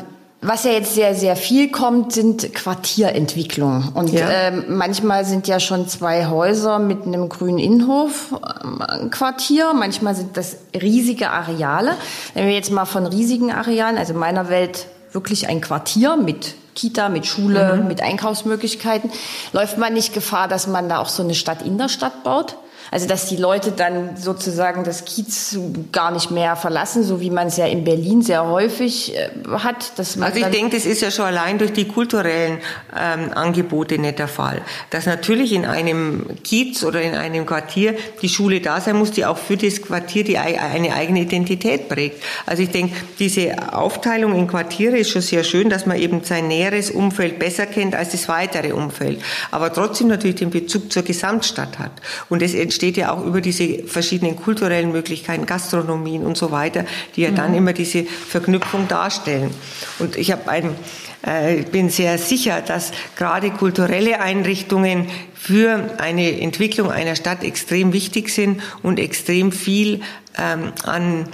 was 0.47 0.65
ja 0.65 0.71
jetzt 0.71 0.95
sehr, 0.95 1.15
sehr 1.15 1.35
viel 1.35 1.71
kommt, 1.71 2.13
sind 2.13 2.55
Quartierentwicklungen. 2.55 3.89
Und 3.95 4.13
ja. 4.13 4.29
äh, 4.29 4.51
manchmal 4.53 5.25
sind 5.25 5.49
ja 5.49 5.59
schon 5.59 5.89
zwei 5.89 6.27
Häuser 6.27 6.79
mit 6.79 7.05
einem 7.05 7.29
grünen 7.29 7.59
Innenhof 7.59 8.33
äh, 8.33 8.93
ein 9.01 9.11
Quartier. 9.11 9.73
Manchmal 9.75 10.15
sind 10.15 10.37
das 10.37 10.57
riesige 10.75 11.31
Areale. 11.31 11.95
Wenn 12.35 12.47
wir 12.47 12.55
jetzt 12.55 12.71
mal 12.71 12.85
von 12.85 13.07
riesigen 13.07 13.53
Arealen, 13.53 13.99
also 13.99 14.13
in 14.13 14.21
meiner 14.21 14.49
Welt 14.49 14.87
wirklich 15.13 15.49
ein 15.49 15.61
Quartier 15.61 16.17
mit 16.17 16.55
Kita, 16.75 17.09
mit 17.09 17.27
Schule, 17.27 17.81
mhm. 17.81 17.89
mit 17.89 18.01
Einkaufsmöglichkeiten, 18.01 19.11
läuft 19.53 19.79
man 19.79 19.95
nicht 19.95 20.15
Gefahr, 20.15 20.47
dass 20.47 20.67
man 20.67 20.89
da 20.89 20.99
auch 20.99 21.09
so 21.09 21.23
eine 21.23 21.35
Stadt 21.35 21.63
in 21.63 21.79
der 21.79 21.89
Stadt 21.89 22.23
baut? 22.23 22.57
Also 22.91 23.07
dass 23.07 23.27
die 23.27 23.37
Leute 23.37 23.73
dann 23.73 24.17
sozusagen 24.17 24.85
das 24.85 25.05
Kiez 25.05 25.59
gar 25.93 26.11
nicht 26.13 26.31
mehr 26.31 26.57
verlassen, 26.57 27.03
so 27.03 27.21
wie 27.21 27.31
man 27.31 27.49
es 27.49 27.57
ja 27.57 27.67
in 27.67 27.85
Berlin 27.85 28.23
sehr 28.23 28.47
häufig 28.47 29.17
äh, 29.17 29.31
hat. 29.59 29.99
Dass 29.99 30.17
man 30.17 30.31
also 30.31 30.45
ich 30.45 30.53
denke, 30.53 30.77
das 30.77 30.87
ist 30.87 31.03
ja 31.03 31.11
schon 31.11 31.25
allein 31.25 31.59
durch 31.59 31.73
die 31.73 31.87
kulturellen 31.87 32.59
ähm, 32.99 33.33
Angebote 33.35 33.99
nicht 33.99 34.19
der 34.19 34.29
Fall. 34.29 34.63
Dass 34.91 35.07
natürlich 35.07 35.53
in 35.53 35.65
einem 35.65 36.27
Kiez 36.45 36.85
oder 36.85 37.03
in 37.03 37.15
einem 37.15 37.47
Quartier 37.47 37.97
die 38.23 38.29
Schule 38.29 38.61
da 38.61 38.81
sein 38.81 38.97
muss, 38.97 39.11
die 39.11 39.25
auch 39.25 39.39
für 39.39 39.57
das 39.57 39.83
Quartier 39.83 40.25
die, 40.25 40.39
eine 40.39 40.95
eigene 40.95 41.23
Identität 41.23 41.89
prägt. 41.89 42.23
Also 42.47 42.63
ich 42.63 42.71
denke, 42.71 42.95
diese 43.19 43.75
Aufteilung 43.75 44.35
in 44.35 44.47
Quartiere 44.47 44.99
ist 44.99 45.11
schon 45.11 45.23
sehr 45.23 45.45
schön, 45.45 45.71
dass 45.71 45.87
man 45.87 45.99
eben 45.99 46.23
sein 46.25 46.49
näheres 46.49 46.91
Umfeld 46.91 47.39
besser 47.39 47.67
kennt 47.67 47.95
als 47.95 48.11
das 48.11 48.29
weitere 48.29 48.73
Umfeld. 48.73 49.21
Aber 49.51 49.73
trotzdem 49.73 50.09
natürlich 50.09 50.37
den 50.37 50.51
Bezug 50.51 50.93
zur 50.93 51.03
Gesamtstadt 51.03 51.79
hat. 51.79 51.93
Und 52.29 52.43
entsteht 52.43 52.76
ja 52.83 53.13
auch 53.13 53.25
über 53.25 53.41
diese 53.41 53.85
verschiedenen 53.85 54.37
kulturellen 54.37 54.93
Möglichkeiten, 54.93 55.47
Gastronomien 55.47 56.25
und 56.25 56.37
so 56.37 56.51
weiter, 56.51 56.85
die 57.15 57.23
ja 57.23 57.31
dann 57.31 57.53
mhm. 57.53 57.59
immer 57.59 57.73
diese 57.73 58.05
Verknüpfung 58.05 58.89
darstellen. 58.89 59.51
Und 59.99 60.17
ich 60.17 60.33
habe 60.33 60.49
ein 60.51 60.75
äh, 61.23 61.63
bin 61.65 61.91
sehr 61.91 62.19
sicher, 62.19 62.61
dass 62.61 62.93
gerade 63.17 63.51
kulturelle 63.51 64.21
Einrichtungen 64.21 65.09
für 65.35 65.95
eine 65.99 66.41
Entwicklung 66.41 66.91
einer 66.91 67.17
Stadt 67.17 67.43
extrem 67.43 67.93
wichtig 67.93 68.31
sind 68.31 68.63
und 68.83 69.01
extrem 69.01 69.51
viel 69.51 70.03
ähm, 70.39 70.73
an 70.85 71.29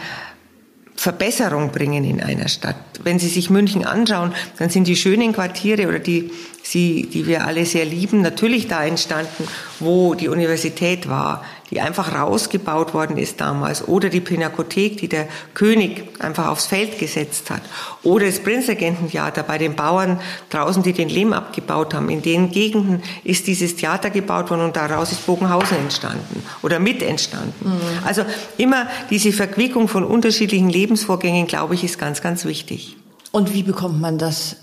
Verbesserung 0.96 1.72
bringen 1.72 2.04
in 2.04 2.22
einer 2.22 2.48
Stadt. 2.48 2.76
Wenn 3.02 3.18
Sie 3.18 3.28
sich 3.28 3.50
München 3.50 3.84
anschauen, 3.84 4.32
dann 4.58 4.70
sind 4.70 4.86
die 4.86 4.96
schönen 4.96 5.32
Quartiere 5.32 5.88
oder 5.88 5.98
die 5.98 6.30
sie, 6.72 7.06
die 7.06 7.26
wir 7.26 7.46
alle 7.46 7.66
sehr 7.66 7.84
lieben, 7.84 8.22
natürlich 8.22 8.66
da 8.66 8.84
entstanden, 8.84 9.46
wo 9.78 10.14
die 10.14 10.28
Universität 10.28 11.08
war, 11.08 11.44
die 11.70 11.80
einfach 11.80 12.14
rausgebaut 12.14 12.92
worden 12.92 13.16
ist 13.16 13.40
damals, 13.40 13.86
oder 13.88 14.08
die 14.08 14.20
Pinakothek, 14.20 14.98
die 14.98 15.08
der 15.08 15.26
König 15.54 16.04
einfach 16.18 16.48
aufs 16.48 16.66
Feld 16.66 16.98
gesetzt 16.98 17.50
hat, 17.50 17.62
oder 18.02 18.26
das 18.26 18.40
Prinzregententheater 18.40 19.42
bei 19.42 19.58
den 19.58 19.74
Bauern 19.74 20.20
draußen, 20.50 20.82
die 20.82 20.92
den 20.92 21.08
Lehm 21.08 21.32
abgebaut 21.32 21.94
haben. 21.94 22.10
In 22.10 22.22
den 22.22 22.50
Gegenden 22.50 23.02
ist 23.24 23.46
dieses 23.46 23.76
Theater 23.76 24.10
gebaut 24.10 24.50
worden 24.50 24.62
und 24.62 24.76
daraus 24.76 25.12
ist 25.12 25.26
Bogenhausen 25.26 25.78
entstanden 25.78 26.42
oder 26.62 26.78
mit 26.78 27.02
entstanden. 27.02 27.70
Mhm. 27.70 28.06
Also 28.06 28.24
immer 28.58 28.86
diese 29.10 29.32
Verquickung 29.32 29.88
von 29.88 30.04
unterschiedlichen 30.04 30.68
Lebensvorgängen, 30.68 31.46
glaube 31.46 31.74
ich, 31.74 31.84
ist 31.84 31.98
ganz, 31.98 32.20
ganz 32.20 32.44
wichtig. 32.44 32.96
Und 33.30 33.54
wie 33.54 33.62
bekommt 33.62 33.98
man 33.98 34.18
das 34.18 34.56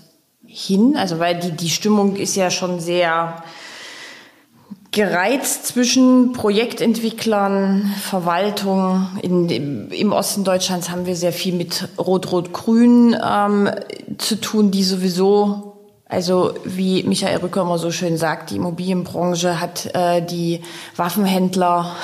hin? 0.50 0.96
Also 0.96 1.18
weil 1.18 1.38
die, 1.38 1.52
die 1.52 1.70
Stimmung 1.70 2.16
ist 2.16 2.34
ja 2.36 2.50
schon 2.50 2.80
sehr 2.80 3.42
gereizt 4.92 5.66
zwischen 5.66 6.32
Projektentwicklern, 6.32 7.94
Verwaltung. 8.00 9.06
In, 9.22 9.88
im, 9.90 10.12
Osten 10.12 10.42
Deutschlands 10.42 10.90
haben 10.90 11.06
wir 11.06 11.14
sehr 11.14 11.32
viel 11.32 11.54
mit 11.54 11.88
Rot-Rot-Grün 11.96 13.16
ähm, 13.24 13.70
zu 14.18 14.40
tun, 14.40 14.72
die 14.72 14.82
sowieso 14.82 15.69
also 16.10 16.54
wie 16.64 17.04
Michael 17.04 17.38
Rücker 17.38 17.62
immer 17.62 17.78
so 17.78 17.92
schön 17.92 18.16
sagt, 18.16 18.50
die 18.50 18.56
Immobilienbranche 18.56 19.60
hat 19.60 19.94
äh, 19.94 20.20
die 20.20 20.60
Waffenhändler 20.96 21.94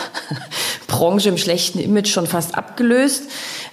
Branche 0.87 1.29
im 1.31 1.37
schlechten 1.37 1.81
Image 1.81 2.09
schon 2.09 2.29
fast 2.29 2.55
abgelöst. 2.55 3.25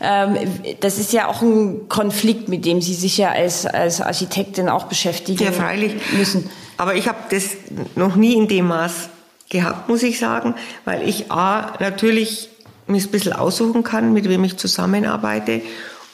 Ähm, 0.02 0.38
das 0.80 0.98
ist 0.98 1.14
ja 1.14 1.28
auch 1.28 1.44
ein 1.44 1.88
Konflikt, 1.88 2.50
mit 2.50 2.66
dem 2.66 2.82
Sie 2.82 2.96
sich 2.96 3.18
ja 3.20 3.30
als, 3.30 3.68
als 3.68 4.02
Architektin 4.02 4.70
auch 4.70 4.86
beschäftigen 4.86 5.44
ja, 5.44 5.52
freilich. 5.52 5.94
müssen. 6.18 6.50
Aber 6.78 6.96
ich 6.96 7.08
habe 7.08 7.20
das 7.30 7.52
noch 7.96 8.16
nie 8.16 8.34
in 8.34 8.48
dem 8.48 8.68
Maß 8.68 9.10
gehabt, 9.50 9.88
muss 9.88 10.02
ich 10.02 10.18
sagen, 10.18 10.56
weil 10.84 11.08
ich 11.08 11.32
A, 11.32 11.74
natürlich 11.80 12.50
mich 12.88 13.06
ein 13.06 13.12
bisschen 13.12 13.34
aussuchen 13.34 13.84
kann, 13.84 14.14
mit 14.14 14.28
wem 14.28 14.44
ich 14.44 14.58
zusammenarbeite 14.58 15.62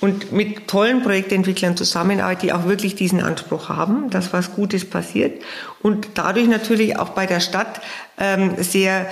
und 0.02 0.32
mit 0.32 0.68
tollen 0.68 1.04
Projektentwicklern 1.04 1.76
zusammenarbeite, 1.76 2.48
die 2.48 2.54
auch 2.54 2.66
wirklich 2.66 2.96
diesen 2.96 3.22
Anspruch 3.22 3.70
haben, 3.70 4.10
dass 4.10 4.34
was 4.34 4.54
Gutes 4.54 4.90
passiert 4.90 5.42
und 5.82 6.10
dadurch 6.16 6.48
natürlich 6.48 6.98
auch 6.98 7.10
bei 7.10 7.26
der 7.26 7.40
Stadt 7.40 7.82
ähm, 8.18 8.56
sehr 8.58 9.08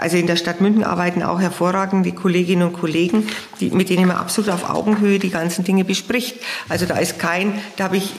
also 0.00 0.16
in 0.16 0.26
der 0.26 0.36
Stadt 0.36 0.62
München 0.62 0.82
arbeiten 0.82 1.22
auch 1.22 1.40
hervorragende 1.40 2.12
Kolleginnen 2.12 2.68
und 2.68 2.72
Kollegen, 2.72 3.28
die, 3.60 3.70
mit 3.70 3.90
denen 3.90 4.08
man 4.08 4.16
absolut 4.16 4.50
auf 4.50 4.70
Augenhöhe 4.70 5.18
die 5.18 5.28
ganzen 5.28 5.62
Dinge 5.62 5.84
bespricht. 5.84 6.36
Also 6.70 6.86
da 6.86 6.96
ist 6.96 7.18
kein, 7.18 7.60
da 7.76 7.84
habe 7.84 7.98
ich 7.98 8.14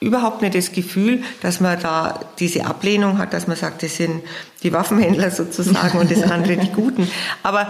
überhaupt 0.00 0.42
nicht 0.42 0.54
das 0.54 0.72
Gefühl, 0.72 1.22
dass 1.40 1.60
man 1.60 1.80
da 1.80 2.20
diese 2.38 2.66
Ablehnung 2.66 3.18
hat, 3.18 3.32
dass 3.32 3.46
man 3.46 3.56
sagt, 3.56 3.82
das 3.82 3.96
sind 3.96 4.22
die 4.62 4.72
Waffenhändler 4.72 5.30
sozusagen 5.30 5.98
und 5.98 6.10
das 6.10 6.22
andere 6.22 6.56
die 6.56 6.72
Guten. 6.72 7.08
Aber 7.42 7.66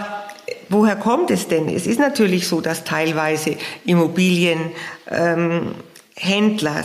woher 0.69 0.97
kommt 0.97 1.31
es 1.31 1.49
denn? 1.49 1.69
Es 1.69 1.87
ist 1.87 1.99
natürlich 1.99 2.49
so, 2.49 2.61
dass 2.61 2.85
teilweise 2.85 3.57
Immobilien 3.85 4.73
ähm, 5.11 5.75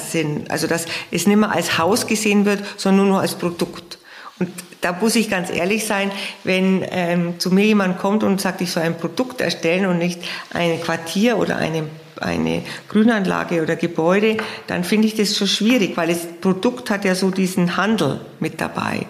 sind, 0.10 0.50
also 0.50 0.67
dass 0.67 0.86
es 1.12 1.28
nicht 1.28 1.38
mehr 1.38 1.52
als 1.52 1.78
Haus 1.78 2.08
gesehen 2.08 2.46
wird, 2.46 2.63
sondern 2.78 3.06
nur 3.08 3.15
noch 3.15 3.22
als 3.22 3.36
Produkt. 3.36 4.00
Und 4.39 4.50
da 4.82 4.93
muss 4.93 5.15
ich 5.15 5.30
ganz 5.30 5.50
ehrlich 5.50 5.86
sein, 5.86 6.12
wenn 6.43 6.86
ähm, 6.91 7.39
zu 7.39 7.52
mir 7.52 7.65
jemand 7.65 7.98
kommt 7.98 8.24
und 8.24 8.39
sagt, 8.39 8.62
ich 8.62 8.72
soll 8.72 8.84
ein 8.84 8.98
Produkt 8.98 9.41
erstellen 9.41 9.88
und 9.88 9.98
nicht 9.98 10.20
ein 10.54 10.82
Quartier 10.82 11.38
oder 11.38 11.58
eine 11.58 11.84
eine 12.22 12.63
Grünanlage 12.89 13.62
oder 13.62 13.76
Gebäude, 13.76 14.38
dann 14.67 14.84
finde 14.84 15.08
ich 15.08 15.15
das 15.15 15.38
schon 15.38 15.48
schwierig, 15.48 15.98
weil 15.98 16.10
das 16.10 16.26
Produkt 16.41 16.89
hat 16.89 17.06
ja 17.06 17.15
so 17.15 17.32
diesen 17.32 17.78
Handel 17.78 18.22
mit 18.39 18.60
dabei. 18.60 19.06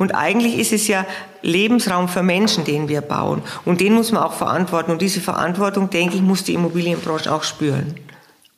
Und 0.00 0.12
eigentlich 0.12 0.58
ist 0.58 0.72
es 0.72 0.88
ja 0.88 1.04
Lebensraum 1.42 2.08
für 2.08 2.22
Menschen, 2.22 2.64
den 2.64 2.88
wir 2.88 3.02
bauen. 3.02 3.42
Und 3.66 3.82
den 3.82 3.92
muss 3.92 4.12
man 4.12 4.22
auch 4.22 4.32
verantworten. 4.32 4.90
Und 4.90 5.02
diese 5.02 5.20
Verantwortung, 5.20 5.90
denke 5.90 6.16
ich, 6.16 6.22
muss 6.22 6.42
die 6.42 6.54
Immobilienbranche 6.54 7.30
auch 7.30 7.44
spüren. 7.44 7.94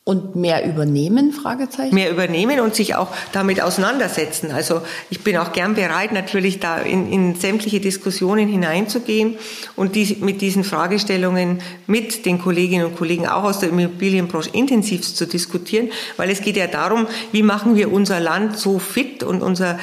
Und 0.05 0.37
mehr 0.37 0.65
übernehmen? 0.65 1.33
Fragezeichen. 1.33 1.93
Mehr 1.93 2.11
übernehmen 2.11 2.61
und 2.61 2.75
sich 2.75 2.95
auch 2.95 3.09
damit 3.33 3.61
auseinandersetzen. 3.61 4.51
Also 4.51 4.81
ich 5.09 5.21
bin 5.21 5.35
auch 5.35 5.51
gern 5.51 5.75
bereit, 5.75 6.13
natürlich 6.13 6.61
da 6.61 6.77
in, 6.77 7.11
in 7.11 7.35
sämtliche 7.35 7.81
Diskussionen 7.81 8.47
hineinzugehen 8.47 9.35
und 9.75 9.95
die, 9.95 10.17
mit 10.21 10.39
diesen 10.39 10.63
Fragestellungen 10.63 11.59
mit 11.87 12.25
den 12.25 12.39
Kolleginnen 12.39 12.85
und 12.85 12.97
Kollegen 12.97 13.27
auch 13.27 13.43
aus 13.43 13.59
der 13.59 13.69
Immobilienbranche 13.69 14.49
intensiv 14.53 15.01
zu 15.13 15.27
diskutieren, 15.27 15.89
weil 16.15 16.29
es 16.29 16.39
geht 16.39 16.55
ja 16.55 16.67
darum, 16.67 17.07
wie 17.33 17.43
machen 17.43 17.75
wir 17.75 17.91
unser 17.91 18.21
Land 18.21 18.57
so 18.57 18.79
fit 18.79 19.23
und 19.23 19.41
unser, 19.41 19.77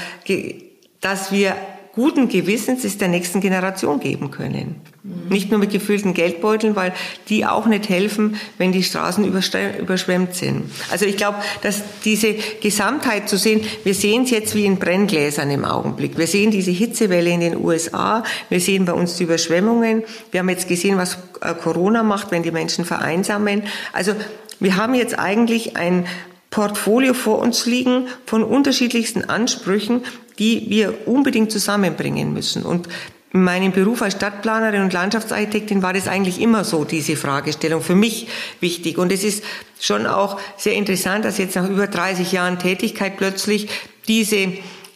dass 1.00 1.32
wir 1.32 1.56
guten 1.92 2.28
Gewissens 2.28 2.84
es 2.84 2.98
der 2.98 3.08
nächsten 3.08 3.40
Generation 3.40 3.98
geben 3.98 4.30
können. 4.30 4.80
Mhm. 5.02 5.28
Nicht 5.28 5.50
nur 5.50 5.58
mit 5.58 5.70
gefüllten 5.70 6.14
Geldbeuteln, 6.14 6.76
weil 6.76 6.92
die 7.28 7.44
auch 7.44 7.66
nicht 7.66 7.88
helfen, 7.88 8.36
wenn 8.58 8.70
die 8.70 8.84
Straßen 8.84 9.24
überschwemmt 9.24 10.34
sind. 10.34 10.70
Also 10.90 11.04
ich 11.04 11.16
glaube, 11.16 11.38
dass 11.62 11.82
diese 12.04 12.34
Gesamtheit 12.62 13.28
zu 13.28 13.36
sehen, 13.36 13.62
wir 13.82 13.94
sehen 13.94 14.22
es 14.22 14.30
jetzt 14.30 14.54
wie 14.54 14.66
in 14.66 14.78
Brenngläsern 14.78 15.50
im 15.50 15.64
Augenblick. 15.64 16.16
Wir 16.16 16.28
sehen 16.28 16.52
diese 16.52 16.70
Hitzewelle 16.70 17.30
in 17.30 17.40
den 17.40 17.56
USA, 17.56 18.22
wir 18.48 18.60
sehen 18.60 18.84
bei 18.84 18.92
uns 18.92 19.16
die 19.16 19.24
Überschwemmungen, 19.24 20.04
wir 20.30 20.40
haben 20.40 20.48
jetzt 20.48 20.68
gesehen, 20.68 20.96
was 20.96 21.18
äh, 21.40 21.54
Corona 21.54 22.04
macht, 22.04 22.30
wenn 22.30 22.44
die 22.44 22.52
Menschen 22.52 22.84
vereinsamen. 22.84 23.64
Also 23.92 24.14
wir 24.60 24.76
haben 24.76 24.94
jetzt 24.94 25.18
eigentlich 25.18 25.76
ein 25.76 26.06
Portfolio 26.50 27.14
vor 27.14 27.38
uns 27.38 27.66
liegen 27.66 28.08
von 28.26 28.42
unterschiedlichsten 28.42 29.24
Ansprüchen, 29.24 30.02
die 30.38 30.68
wir 30.68 31.06
unbedingt 31.06 31.52
zusammenbringen 31.52 32.32
müssen. 32.32 32.64
Und 32.64 32.88
in 33.32 33.44
meinem 33.44 33.70
Beruf 33.70 34.02
als 34.02 34.14
Stadtplanerin 34.14 34.82
und 34.82 34.92
Landschaftsarchitektin 34.92 35.82
war 35.82 35.92
das 35.92 36.08
eigentlich 36.08 36.40
immer 36.40 36.64
so, 36.64 36.84
diese 36.84 37.14
Fragestellung 37.14 37.80
für 37.80 37.94
mich 37.94 38.26
wichtig. 38.58 38.98
Und 38.98 39.12
es 39.12 39.22
ist 39.22 39.44
schon 39.78 40.06
auch 40.06 40.40
sehr 40.56 40.74
interessant, 40.74 41.24
dass 41.24 41.38
jetzt 41.38 41.54
nach 41.54 41.68
über 41.68 41.86
30 41.86 42.32
Jahren 42.32 42.58
Tätigkeit 42.58 43.16
plötzlich 43.16 43.68
diese 44.08 44.54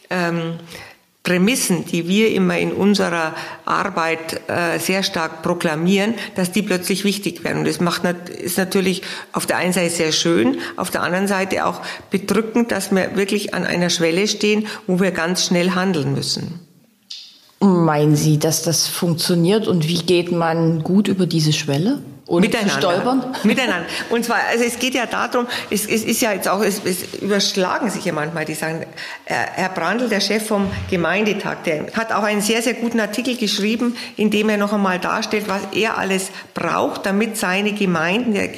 ähm, 0.09 0.59
Prämissen, 1.25 1.85
die 1.85 2.07
wir 2.07 2.31
immer 2.31 2.57
in 2.57 2.71
unserer 2.71 3.35
Arbeit 3.65 4.41
äh, 4.47 4.79
sehr 4.79 5.03
stark 5.03 5.41
proklamieren, 5.41 6.13
dass 6.35 6.51
die 6.51 6.61
plötzlich 6.61 7.03
wichtig 7.03 7.43
werden. 7.43 7.59
Und 7.59 7.67
das 7.67 7.81
macht 7.81 8.03
ist 8.29 8.57
natürlich 8.57 9.01
auf 9.33 9.45
der 9.45 9.57
einen 9.57 9.73
Seite 9.73 9.89
sehr 9.89 10.11
schön, 10.11 10.59
auf 10.77 10.91
der 10.91 11.01
anderen 11.01 11.27
Seite 11.27 11.65
auch 11.65 11.81
bedrückend, 12.11 12.71
dass 12.71 12.91
wir 12.91 13.15
wirklich 13.15 13.53
an 13.53 13.65
einer 13.65 13.89
Schwelle 13.89 14.27
stehen, 14.27 14.67
wo 14.87 14.99
wir 14.99 15.11
ganz 15.11 15.45
schnell 15.45 15.71
handeln 15.71 16.13
müssen. 16.13 16.59
Meinen 17.59 18.15
Sie, 18.15 18.37
dass 18.37 18.61
das 18.61 18.87
funktioniert 18.87 19.67
und 19.67 19.87
wie 19.87 20.03
geht 20.03 20.31
man 20.31 20.83
gut 20.83 21.07
über 21.07 21.25
diese 21.25 21.53
Schwelle? 21.53 22.03
Ohne 22.27 22.47
Miteinander. 22.47 22.73
zu 22.73 22.79
stolpern? 22.79 23.35
Miteinander. 23.43 23.85
Und 24.09 24.25
zwar, 24.25 24.37
also 24.49 24.63
es 24.63 24.79
geht 24.79 24.95
ja 24.95 25.05
darum, 25.05 25.45
es, 25.69 25.85
es 25.85 26.03
ist 26.03 26.21
ja 26.21 26.33
jetzt 26.33 26.47
auch, 26.47 26.61
es, 26.63 26.81
es 26.83 27.21
überschlagen 27.21 27.91
sich 27.91 28.03
ja 28.03 28.13
manchmal, 28.13 28.45
die 28.45 28.55
sagen, 28.55 28.81
äh, 29.25 29.33
Herr 29.33 29.69
Brandl, 29.69 30.09
der 30.09 30.21
Chef 30.21 30.47
vom 30.47 30.71
Gemeindetag, 30.89 31.57
der 31.65 31.85
hat 31.93 32.11
auch 32.11 32.23
einen 32.23 32.41
sehr, 32.41 32.63
sehr 32.63 32.73
guten 32.73 32.99
Artikel 32.99 33.37
geschrieben, 33.37 33.95
in 34.17 34.31
dem 34.31 34.49
er 34.49 34.57
noch 34.57 34.73
einmal 34.73 34.97
darstellt, 34.97 35.47
was 35.47 35.61
er 35.73 35.99
alles 35.99 36.31
braucht, 36.55 37.05
damit 37.05 37.37
seine 37.37 37.73
Gemeinden, 37.73 38.33
der 38.33 38.49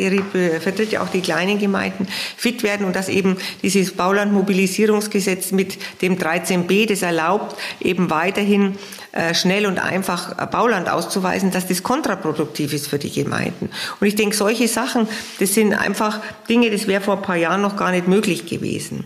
vertritt 0.62 0.94
ja 0.94 1.02
auch 1.02 1.10
die 1.10 1.22
kleinen 1.22 1.60
Gemeinden, 1.60 2.08
fit 2.38 2.64
werden 2.64 2.86
und 2.86 2.96
dass 2.96 3.10
eben 3.10 3.36
dieses 3.64 3.92
Baulandmobilisierungsgesetz 3.92 5.52
mit 5.52 5.78
dem 6.02 6.18
13b, 6.18 6.88
das 6.88 7.02
erlaubt, 7.02 7.58
eben 7.82 8.10
weiterhin 8.10 8.78
äh, 9.18 9.34
schnell 9.34 9.66
und 9.66 9.80
einfach 9.80 10.38
äh, 10.38 10.46
Bauland 10.46 10.90
auszuweisen, 10.90 11.50
dass 11.50 11.66
das 11.68 11.82
kontraproduktiv 11.82 12.72
ist 12.72 12.88
für 12.88 13.00
die 13.00 13.12
Gemeinden. 13.12 13.57
Und 14.00 14.08
ich 14.08 14.15
denke, 14.15 14.36
solche 14.36 14.67
Sachen, 14.67 15.08
das 15.39 15.54
sind 15.54 15.74
einfach 15.74 16.20
Dinge, 16.50 16.70
das 16.72 16.88
wäre 16.88 17.02
vor 17.02 17.17
ein 17.17 17.22
paar 17.22 17.36
Jahren 17.36 17.62
noch 17.62 17.76
gar 17.76 17.91
nicht 17.91 18.08
möglich 18.08 18.46
gewesen. 18.46 19.06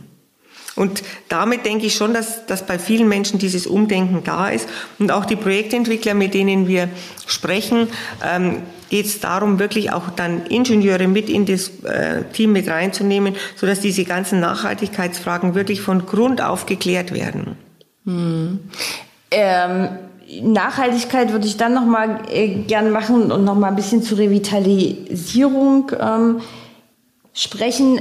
Und 0.76 1.04
damit 1.28 1.66
denke 1.66 1.86
ich 1.86 1.96
schon, 1.96 2.14
dass, 2.14 2.46
dass 2.46 2.66
bei 2.66 2.80
vielen 2.80 3.08
Menschen 3.08 3.40
dieses 3.40 3.68
Umdenken 3.68 4.24
da 4.24 4.50
ist. 4.50 4.70
Und 5.00 5.12
auch 5.12 5.26
die 5.26 5.36
Projektentwickler, 5.36 6.14
mit 6.14 6.34
denen 6.34 6.68
wir 6.68 6.90
sprechen, 7.28 7.88
ähm, 8.24 8.64
geht 8.90 9.06
es 9.06 9.20
darum, 9.20 9.60
wirklich 9.60 9.92
auch 9.92 10.10
dann 10.10 10.46
Ingenieure 10.48 11.08
mit 11.08 11.30
in 11.30 11.46
das 11.46 11.72
äh, 11.84 12.24
Team 12.34 12.54
mit 12.54 12.70
reinzunehmen, 12.70 13.36
sodass 13.56 13.80
diese 13.80 14.06
ganzen 14.06 14.40
Nachhaltigkeitsfragen 14.40 15.56
wirklich 15.56 15.82
von 15.82 16.06
Grund 16.06 16.42
auf 16.42 16.66
geklärt 16.66 17.14
werden. 17.14 17.58
Hm. 18.06 18.60
Ähm, 19.32 19.90
Nachhaltigkeit 20.42 21.32
würde 21.32 21.48
ich 21.48 21.58
dann 21.58 21.74
noch 21.74 21.86
mal 21.86 22.22
äh, 22.32 22.48
gern 22.48 22.92
machen 22.92 23.32
und 23.32 23.44
noch 23.44 23.56
mal 23.56 23.68
ein 23.68 23.76
bisschen 23.76 24.02
zur 24.02 24.18
Revitalisierung 24.20 25.92
ähm, 26.00 26.42
sprechen. 27.34 28.00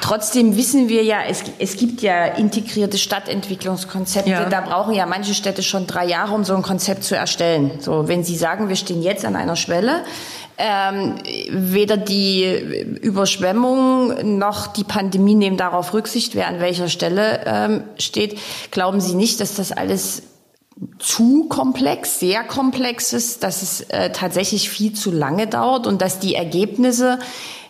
Trotzdem 0.00 0.56
wissen 0.56 0.88
wir 0.88 1.02
ja, 1.02 1.18
es, 1.28 1.42
es 1.58 1.76
gibt 1.76 2.00
ja 2.00 2.26
integrierte 2.26 2.98
Stadtentwicklungskonzepte. 2.98 4.30
Ja. 4.30 4.48
Da 4.48 4.60
brauchen 4.60 4.94
ja 4.94 5.04
manche 5.06 5.34
Städte 5.34 5.64
schon 5.64 5.88
drei 5.88 6.06
Jahre, 6.06 6.32
um 6.32 6.44
so 6.44 6.54
ein 6.54 6.62
Konzept 6.62 7.02
zu 7.02 7.16
erstellen. 7.16 7.72
So, 7.80 8.06
wenn 8.06 8.22
Sie 8.22 8.36
sagen, 8.36 8.68
wir 8.68 8.76
stehen 8.76 9.02
jetzt 9.02 9.24
an 9.24 9.34
einer 9.34 9.56
Schwelle, 9.56 10.04
ähm, 10.58 11.16
weder 11.50 11.96
die 11.96 12.44
Überschwemmung 13.02 14.38
noch 14.38 14.68
die 14.68 14.84
Pandemie 14.84 15.34
nehmen 15.34 15.56
darauf 15.56 15.92
Rücksicht, 15.92 16.36
wer 16.36 16.46
an 16.46 16.60
welcher 16.60 16.88
Stelle 16.88 17.40
ähm, 17.44 17.84
steht. 17.98 18.38
Glauben 18.70 19.00
Sie 19.00 19.14
nicht, 19.14 19.40
dass 19.40 19.56
das 19.56 19.72
alles 19.72 20.22
zu 20.98 21.44
komplex, 21.48 22.20
sehr 22.20 22.44
komplex 22.44 23.12
ist, 23.12 23.42
dass 23.42 23.62
es 23.62 23.80
äh, 23.82 24.10
tatsächlich 24.12 24.68
viel 24.68 24.92
zu 24.92 25.10
lange 25.10 25.46
dauert 25.46 25.86
und 25.86 26.02
dass 26.02 26.18
die 26.18 26.34
Ergebnisse, 26.34 27.18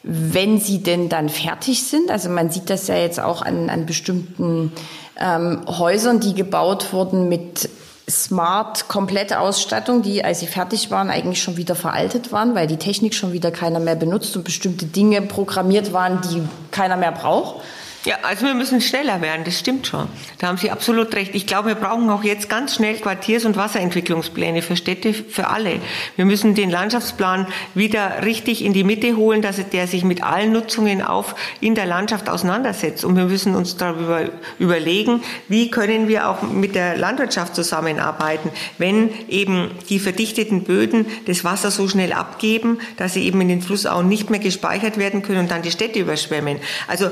wenn 0.03 0.59
sie 0.59 0.83
denn 0.83 1.09
dann 1.09 1.29
fertig 1.29 1.85
sind, 1.85 2.11
also 2.11 2.29
man 2.29 2.51
sieht 2.51 2.69
das 2.71 2.89
ja 2.89 2.97
jetzt 2.97 3.21
auch 3.21 3.43
an, 3.43 3.71
an 3.71 3.87
bestimmten 3.87 4.73
ähm, 5.21 5.63
Häusern, 5.67 6.21
die 6.21 6.35
gebaut 6.35 6.93
wurden 6.93 7.29
mit 7.29 7.69
smart 8.09 8.89
komplette 8.89 9.41
Ausstattung, 9.41 10.03
die, 10.03 10.25
als 10.25 10.41
sie 10.41 10.47
fertig 10.47 10.91
waren, 10.91 11.11
eigentlich 11.11 11.43
schon 11.43 11.57
wieder 11.57 11.75
veraltet 11.75 12.31
waren, 12.31 12.55
weil 12.55 12.67
die 12.67 12.77
Technik 12.77 13.15
schon 13.15 13.33
wieder 13.33 13.51
keiner 13.51 13.81
mehr 13.81 13.97
benutzt 13.97 14.37
und 14.37 14.45
bestimmte 14.45 14.87
Dinge 14.87 15.23
programmiert 15.23 15.93
waren, 15.93 16.21
die 16.23 16.43
keiner 16.71 16.97
mehr 16.97 17.13
braucht. 17.13 17.63
Ja, 18.07 18.19
also 18.23 18.47
wir 18.47 18.55
müssen 18.55 18.81
schneller 18.81 19.21
werden, 19.21 19.43
das 19.45 19.59
stimmt 19.59 19.89
schon. 19.89 20.07
Da 20.39 20.47
haben 20.47 20.59
Sie 20.59 20.71
absolut 20.71 21.13
recht. 21.17 21.35
Ich 21.35 21.45
glaube, 21.45 21.71
wir 21.71 21.75
brauchen 21.75 22.09
auch 22.09 22.23
jetzt 22.23 22.49
ganz 22.49 22.77
schnell 22.77 22.95
Quartiers- 22.95 23.45
und 23.45 23.57
Wasserentwicklungspläne 23.57 24.63
für 24.63 24.77
Städte, 24.77 25.13
für 25.13 25.49
alle. 25.49 25.81
Wir 26.15 26.25
müssen 26.25 26.55
den 26.55 26.71
Landschaftsplan 26.71 27.49
wieder 27.75 28.23
richtig 28.25 28.65
in 28.65 28.73
die 28.73 28.85
Mitte 28.85 29.17
holen, 29.17 29.43
dass 29.43 29.57
der 29.71 29.89
sich 29.89 30.05
mit 30.05 30.23
allen 30.23 30.53
Nutzungen 30.53 31.03
auf 31.03 31.35
in 31.61 31.75
der 31.75 31.87
Landschaft 31.87 32.29
auseinandersetzt. 32.29 33.05
Und 33.05 33.17
wir 33.17 33.25
müssen 33.25 33.57
uns 33.57 33.77
darüber 33.77 34.21
überlegen, 34.61 35.25
wie 35.49 35.73
können 35.73 36.07
wir 36.07 36.31
auch 36.31 36.43
mit 36.43 36.77
der 36.77 36.97
Landwirtschaft 36.97 37.57
zusammenarbeiten, 37.57 38.51
wenn 38.79 39.11
eben 39.29 39.73
die 39.89 39.99
verdichteten 39.99 40.63
Böden 40.63 41.07
das 41.27 41.43
Wasser 41.43 41.73
so 41.73 41.89
schnell 41.89 42.13
abgeben, 42.13 42.79
dass 42.99 43.15
sie 43.15 43.25
eben 43.25 43.41
in 43.41 43.49
den 43.49 43.63
Flussauen 43.63 44.09
nicht 44.09 44.31
mehr 44.31 44.39
gespeichert 44.39 44.97
werden 44.97 45.23
können 45.23 45.41
und 45.41 45.51
dann 45.51 45.63
die 45.63 45.73
Städte 45.73 45.99
überschwemmen. 45.99 46.59
Also 46.87 47.11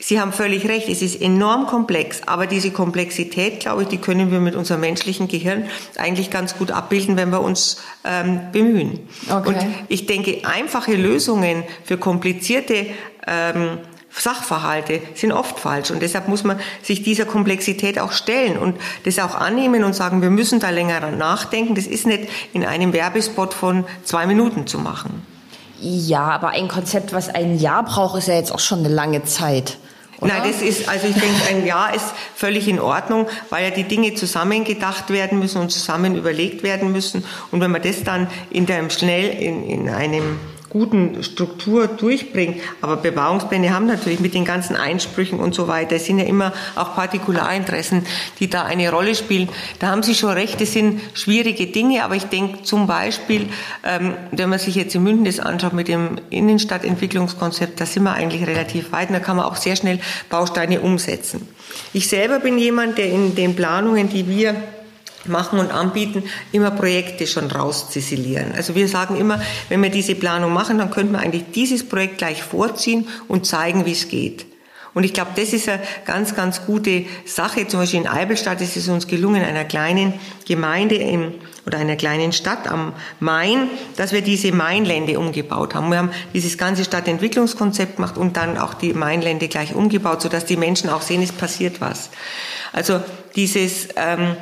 Sie 0.00 0.20
haben 0.20 0.32
völlig 0.32 0.68
recht, 0.68 0.88
es 0.88 1.02
ist 1.02 1.20
enorm 1.20 1.66
komplex, 1.66 2.22
aber 2.26 2.46
diese 2.46 2.70
Komplexität, 2.70 3.58
glaube 3.58 3.82
ich, 3.82 3.88
die 3.88 3.98
können 3.98 4.30
wir 4.30 4.38
mit 4.38 4.54
unserem 4.54 4.80
menschlichen 4.80 5.26
Gehirn 5.26 5.64
eigentlich 5.96 6.30
ganz 6.30 6.56
gut 6.56 6.70
abbilden, 6.70 7.16
wenn 7.16 7.30
wir 7.30 7.40
uns 7.40 7.78
ähm, 8.04 8.40
bemühen. 8.52 9.00
Okay. 9.28 9.48
Und 9.48 9.56
ich 9.88 10.06
denke, 10.06 10.42
einfache 10.44 10.94
Lösungen 10.94 11.64
für 11.82 11.98
komplizierte 11.98 12.86
ähm, 13.26 13.78
Sachverhalte 14.10 15.02
sind 15.14 15.32
oft 15.32 15.58
falsch 15.58 15.90
und 15.90 16.00
deshalb 16.00 16.28
muss 16.28 16.44
man 16.44 16.60
sich 16.80 17.02
dieser 17.02 17.24
Komplexität 17.24 17.98
auch 17.98 18.12
stellen 18.12 18.56
und 18.56 18.76
das 19.04 19.18
auch 19.18 19.34
annehmen 19.34 19.82
und 19.82 19.94
sagen, 19.94 20.22
wir 20.22 20.30
müssen 20.30 20.60
da 20.60 20.70
länger 20.70 21.10
nachdenken. 21.10 21.74
Das 21.74 21.86
ist 21.86 22.06
nicht 22.06 22.28
in 22.52 22.64
einem 22.64 22.92
Werbespot 22.92 23.52
von 23.52 23.84
zwei 24.04 24.26
Minuten 24.26 24.66
zu 24.66 24.78
machen. 24.78 25.22
Ja, 25.80 26.22
aber 26.28 26.50
ein 26.50 26.68
Konzept, 26.68 27.12
was 27.12 27.28
ein 27.28 27.58
Jahr 27.58 27.84
braucht, 27.84 28.18
ist 28.18 28.28
ja 28.28 28.34
jetzt 28.34 28.52
auch 28.52 28.58
schon 28.58 28.80
eine 28.80 28.88
lange 28.88 29.24
Zeit. 29.24 29.78
Oder? 30.20 30.34
Nein, 30.34 30.50
das 30.50 30.62
ist, 30.62 30.88
also 30.88 31.06
ich 31.06 31.14
denke, 31.14 31.36
ein 31.48 31.64
Jahr 31.64 31.94
ist 31.94 32.06
völlig 32.34 32.66
in 32.66 32.80
Ordnung, 32.80 33.28
weil 33.50 33.64
ja 33.64 33.70
die 33.70 33.84
Dinge 33.84 34.14
zusammen 34.14 34.64
gedacht 34.64 35.10
werden 35.10 35.38
müssen 35.38 35.60
und 35.60 35.70
zusammen 35.70 36.16
überlegt 36.16 36.64
werden 36.64 36.90
müssen. 36.90 37.24
Und 37.52 37.60
wenn 37.60 37.70
man 37.70 37.82
das 37.82 38.02
dann 38.02 38.26
in 38.50 38.66
dem 38.66 38.90
schnell 38.90 39.28
in, 39.28 39.64
in 39.68 39.88
einem 39.88 40.40
guten 40.70 41.22
Struktur 41.22 41.86
durchbringt. 41.86 42.60
Aber 42.80 42.96
Bebauungspläne 42.96 43.72
haben 43.74 43.86
natürlich 43.86 44.20
mit 44.20 44.34
den 44.34 44.44
ganzen 44.44 44.76
Einsprüchen 44.76 45.40
und 45.40 45.54
so 45.54 45.68
weiter, 45.68 45.96
es 45.96 46.06
sind 46.06 46.18
ja 46.18 46.26
immer 46.26 46.52
auch 46.76 46.94
Partikularinteressen, 46.94 48.04
die 48.38 48.48
da 48.48 48.64
eine 48.64 48.90
Rolle 48.90 49.14
spielen. 49.14 49.48
Da 49.78 49.88
haben 49.88 50.02
Sie 50.02 50.14
schon 50.14 50.30
recht, 50.30 50.60
es 50.60 50.72
sind 50.72 51.00
schwierige 51.14 51.66
Dinge, 51.66 52.04
aber 52.04 52.16
ich 52.16 52.24
denke 52.24 52.62
zum 52.62 52.86
Beispiel, 52.86 53.48
ähm, 53.84 54.14
wenn 54.32 54.48
man 54.48 54.58
sich 54.58 54.74
jetzt 54.74 54.94
in 54.94 55.02
München 55.02 55.24
das 55.24 55.40
anschaut 55.40 55.72
mit 55.72 55.88
dem 55.88 56.18
Innenstadtentwicklungskonzept, 56.30 57.80
da 57.80 57.86
sind 57.86 58.02
wir 58.02 58.12
eigentlich 58.12 58.46
relativ 58.46 58.92
weit 58.92 59.08
und 59.08 59.14
da 59.14 59.20
kann 59.20 59.36
man 59.36 59.46
auch 59.46 59.56
sehr 59.56 59.76
schnell 59.76 60.00
Bausteine 60.28 60.80
umsetzen. 60.80 61.48
Ich 61.92 62.08
selber 62.08 62.40
bin 62.40 62.58
jemand, 62.58 62.98
der 62.98 63.10
in 63.10 63.34
den 63.34 63.54
Planungen, 63.54 64.08
die 64.08 64.28
wir 64.28 64.54
machen 65.26 65.58
und 65.58 65.70
anbieten, 65.70 66.22
immer 66.52 66.70
Projekte 66.70 67.26
schon 67.26 67.50
rauszisilieren. 67.50 68.52
Also 68.56 68.74
wir 68.74 68.88
sagen 68.88 69.16
immer, 69.16 69.40
wenn 69.68 69.82
wir 69.82 69.90
diese 69.90 70.14
Planung 70.14 70.52
machen, 70.52 70.78
dann 70.78 70.90
könnte 70.90 71.12
man 71.12 71.22
eigentlich 71.22 71.44
dieses 71.54 71.88
Projekt 71.88 72.18
gleich 72.18 72.42
vorziehen 72.42 73.08
und 73.26 73.46
zeigen, 73.46 73.84
wie 73.86 73.92
es 73.92 74.08
geht. 74.08 74.46
Und 74.94 75.04
ich 75.04 75.12
glaube, 75.12 75.30
das 75.36 75.52
ist 75.52 75.68
eine 75.68 75.80
ganz, 76.06 76.34
ganz 76.34 76.64
gute 76.66 77.04
Sache. 77.24 77.68
Zum 77.68 77.80
Beispiel 77.80 78.00
in 78.00 78.08
Eibelstadt 78.08 78.60
ist 78.60 78.76
es 78.76 78.88
uns 78.88 79.06
gelungen, 79.06 79.44
einer 79.44 79.64
kleinen 79.64 80.14
Gemeinde 80.46 80.96
im, 80.96 81.34
oder 81.66 81.78
einer 81.78 81.96
kleinen 81.96 82.32
Stadt 82.32 82.66
am 82.66 82.94
Main, 83.20 83.68
dass 83.96 84.12
wir 84.12 84.22
diese 84.22 84.50
Mainlände 84.50 85.18
umgebaut 85.18 85.74
haben. 85.74 85.90
Wir 85.90 85.98
haben 85.98 86.10
dieses 86.34 86.58
ganze 86.58 86.84
Stadtentwicklungskonzept 86.84 87.96
gemacht 87.96 88.16
und 88.16 88.36
dann 88.36 88.58
auch 88.58 88.74
die 88.74 88.92
Mainlände 88.94 89.48
gleich 89.48 89.74
umgebaut, 89.74 90.22
sodass 90.22 90.46
die 90.46 90.56
Menschen 90.56 90.90
auch 90.90 91.02
sehen, 91.02 91.22
es 91.22 91.32
passiert 91.32 91.80
was. 91.80 92.10
Also 92.72 93.00
dieses 93.36 93.88
ähm, 93.96 94.36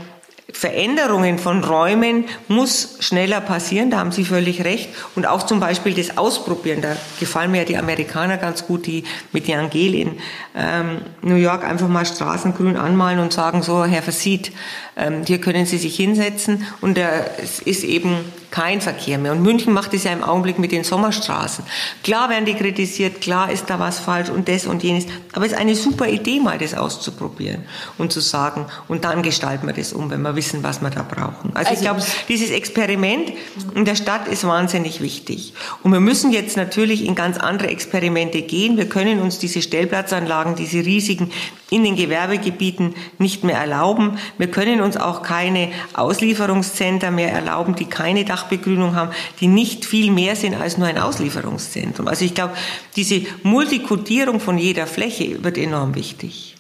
Veränderungen 0.52 1.38
von 1.38 1.64
Räumen 1.64 2.24
muss 2.46 2.98
schneller 3.00 3.40
passieren, 3.40 3.90
da 3.90 3.98
haben 3.98 4.12
Sie 4.12 4.24
völlig 4.24 4.64
recht. 4.64 4.90
Und 5.16 5.26
auch 5.26 5.42
zum 5.42 5.58
Beispiel 5.58 5.92
das 5.92 6.16
Ausprobieren, 6.16 6.82
da 6.82 6.96
gefallen 7.18 7.50
mir 7.50 7.58
ja 7.58 7.64
die 7.64 7.76
Amerikaner 7.76 8.38
ganz 8.38 8.64
gut, 8.64 8.86
die 8.86 9.02
mit 9.32 9.48
Jan 9.48 9.70
Gehl 9.70 9.94
in 9.96 10.18
ähm, 10.54 11.00
New 11.22 11.34
York 11.34 11.64
einfach 11.64 11.88
mal 11.88 12.06
Straßen 12.06 12.54
grün 12.54 12.76
anmalen 12.76 13.18
und 13.18 13.32
sagen, 13.32 13.62
so, 13.62 13.84
Herr 13.84 14.02
Versied, 14.02 14.52
ähm, 14.96 15.24
hier 15.26 15.40
können 15.40 15.66
Sie 15.66 15.78
sich 15.78 15.96
hinsetzen 15.96 16.64
und 16.80 16.96
äh, 16.96 17.08
es 17.42 17.58
ist 17.58 17.82
eben 17.82 18.24
kein 18.50 18.80
Verkehr 18.80 19.18
mehr. 19.18 19.32
Und 19.32 19.42
München 19.42 19.74
macht 19.74 19.92
es 19.92 20.04
ja 20.04 20.12
im 20.12 20.22
Augenblick 20.22 20.58
mit 20.58 20.72
den 20.72 20.84
Sommerstraßen. 20.84 21.64
Klar 22.02 22.30
werden 22.30 22.46
die 22.46 22.54
kritisiert, 22.54 23.20
klar 23.20 23.50
ist 23.50 23.68
da 23.68 23.78
was 23.78 23.98
falsch 23.98 24.30
und 24.30 24.48
das 24.48 24.66
und 24.66 24.82
jenes. 24.82 25.04
Aber 25.34 25.44
es 25.44 25.52
ist 25.52 25.58
eine 25.58 25.74
super 25.74 26.08
Idee, 26.08 26.40
mal 26.40 26.56
das 26.56 26.72
auszuprobieren 26.72 27.64
und 27.98 28.12
zu 28.12 28.20
sagen, 28.20 28.66
und 28.88 29.04
dann 29.04 29.22
gestalten 29.22 29.66
wir 29.66 29.74
das 29.74 29.92
um, 29.92 30.10
wenn 30.10 30.22
wir 30.22 30.35
wissen, 30.36 30.62
was 30.62 30.80
wir 30.80 30.90
da 30.90 31.02
brauchen. 31.02 31.50
Also, 31.54 31.70
also 31.70 31.72
ich 31.72 31.80
glaube, 31.80 32.02
dieses 32.28 32.50
Experiment 32.50 33.32
in 33.74 33.84
der 33.84 33.96
Stadt 33.96 34.28
ist 34.28 34.46
wahnsinnig 34.46 35.00
wichtig. 35.00 35.54
Und 35.82 35.92
wir 35.92 36.00
müssen 36.00 36.32
jetzt 36.32 36.56
natürlich 36.56 37.04
in 37.04 37.14
ganz 37.14 37.38
andere 37.38 37.68
Experimente 37.68 38.42
gehen. 38.42 38.76
Wir 38.76 38.88
können 38.88 39.20
uns 39.20 39.38
diese 39.38 39.62
Stellplatzanlagen, 39.62 40.54
diese 40.54 40.78
riesigen 40.78 41.30
in 41.70 41.82
den 41.82 41.96
Gewerbegebieten 41.96 42.94
nicht 43.18 43.42
mehr 43.42 43.58
erlauben. 43.58 44.18
Wir 44.38 44.50
können 44.50 44.80
uns 44.80 44.96
auch 44.96 45.22
keine 45.22 45.70
Auslieferungszentren 45.94 47.14
mehr 47.14 47.32
erlauben, 47.32 47.74
die 47.74 47.86
keine 47.86 48.24
Dachbegrünung 48.24 48.94
haben, 48.94 49.10
die 49.40 49.48
nicht 49.48 49.84
viel 49.84 50.12
mehr 50.12 50.36
sind 50.36 50.54
als 50.54 50.78
nur 50.78 50.86
ein 50.86 50.98
Auslieferungszentrum. 50.98 52.06
Also 52.06 52.24
ich 52.24 52.34
glaube, 52.34 52.54
diese 52.94 53.22
Multikodierung 53.42 54.38
von 54.38 54.58
jeder 54.58 54.86
Fläche 54.86 55.42
wird 55.42 55.58
enorm 55.58 55.94
wichtig. 55.94 56.55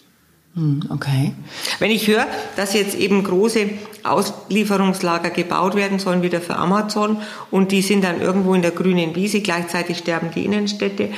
Hm, 0.56 0.80
okay. 0.88 1.34
Wenn 1.78 1.90
ich 1.90 2.06
höre, 2.06 2.26
dass 2.56 2.72
jetzt 2.72 2.94
eben 2.94 3.22
große 3.22 3.68
Auslieferungslager 4.02 5.28
gebaut 5.28 5.74
werden 5.74 5.98
sollen, 5.98 6.22
wieder 6.22 6.40
für 6.40 6.56
Amazon, 6.56 7.18
und 7.50 7.72
die 7.72 7.82
sind 7.82 8.02
dann 8.02 8.22
irgendwo 8.22 8.54
in 8.54 8.62
der 8.62 8.70
grünen 8.70 9.14
Wiese, 9.14 9.42
gleichzeitig 9.42 9.98
sterben 9.98 10.30
die 10.34 10.46
Innenstädte 10.46 11.10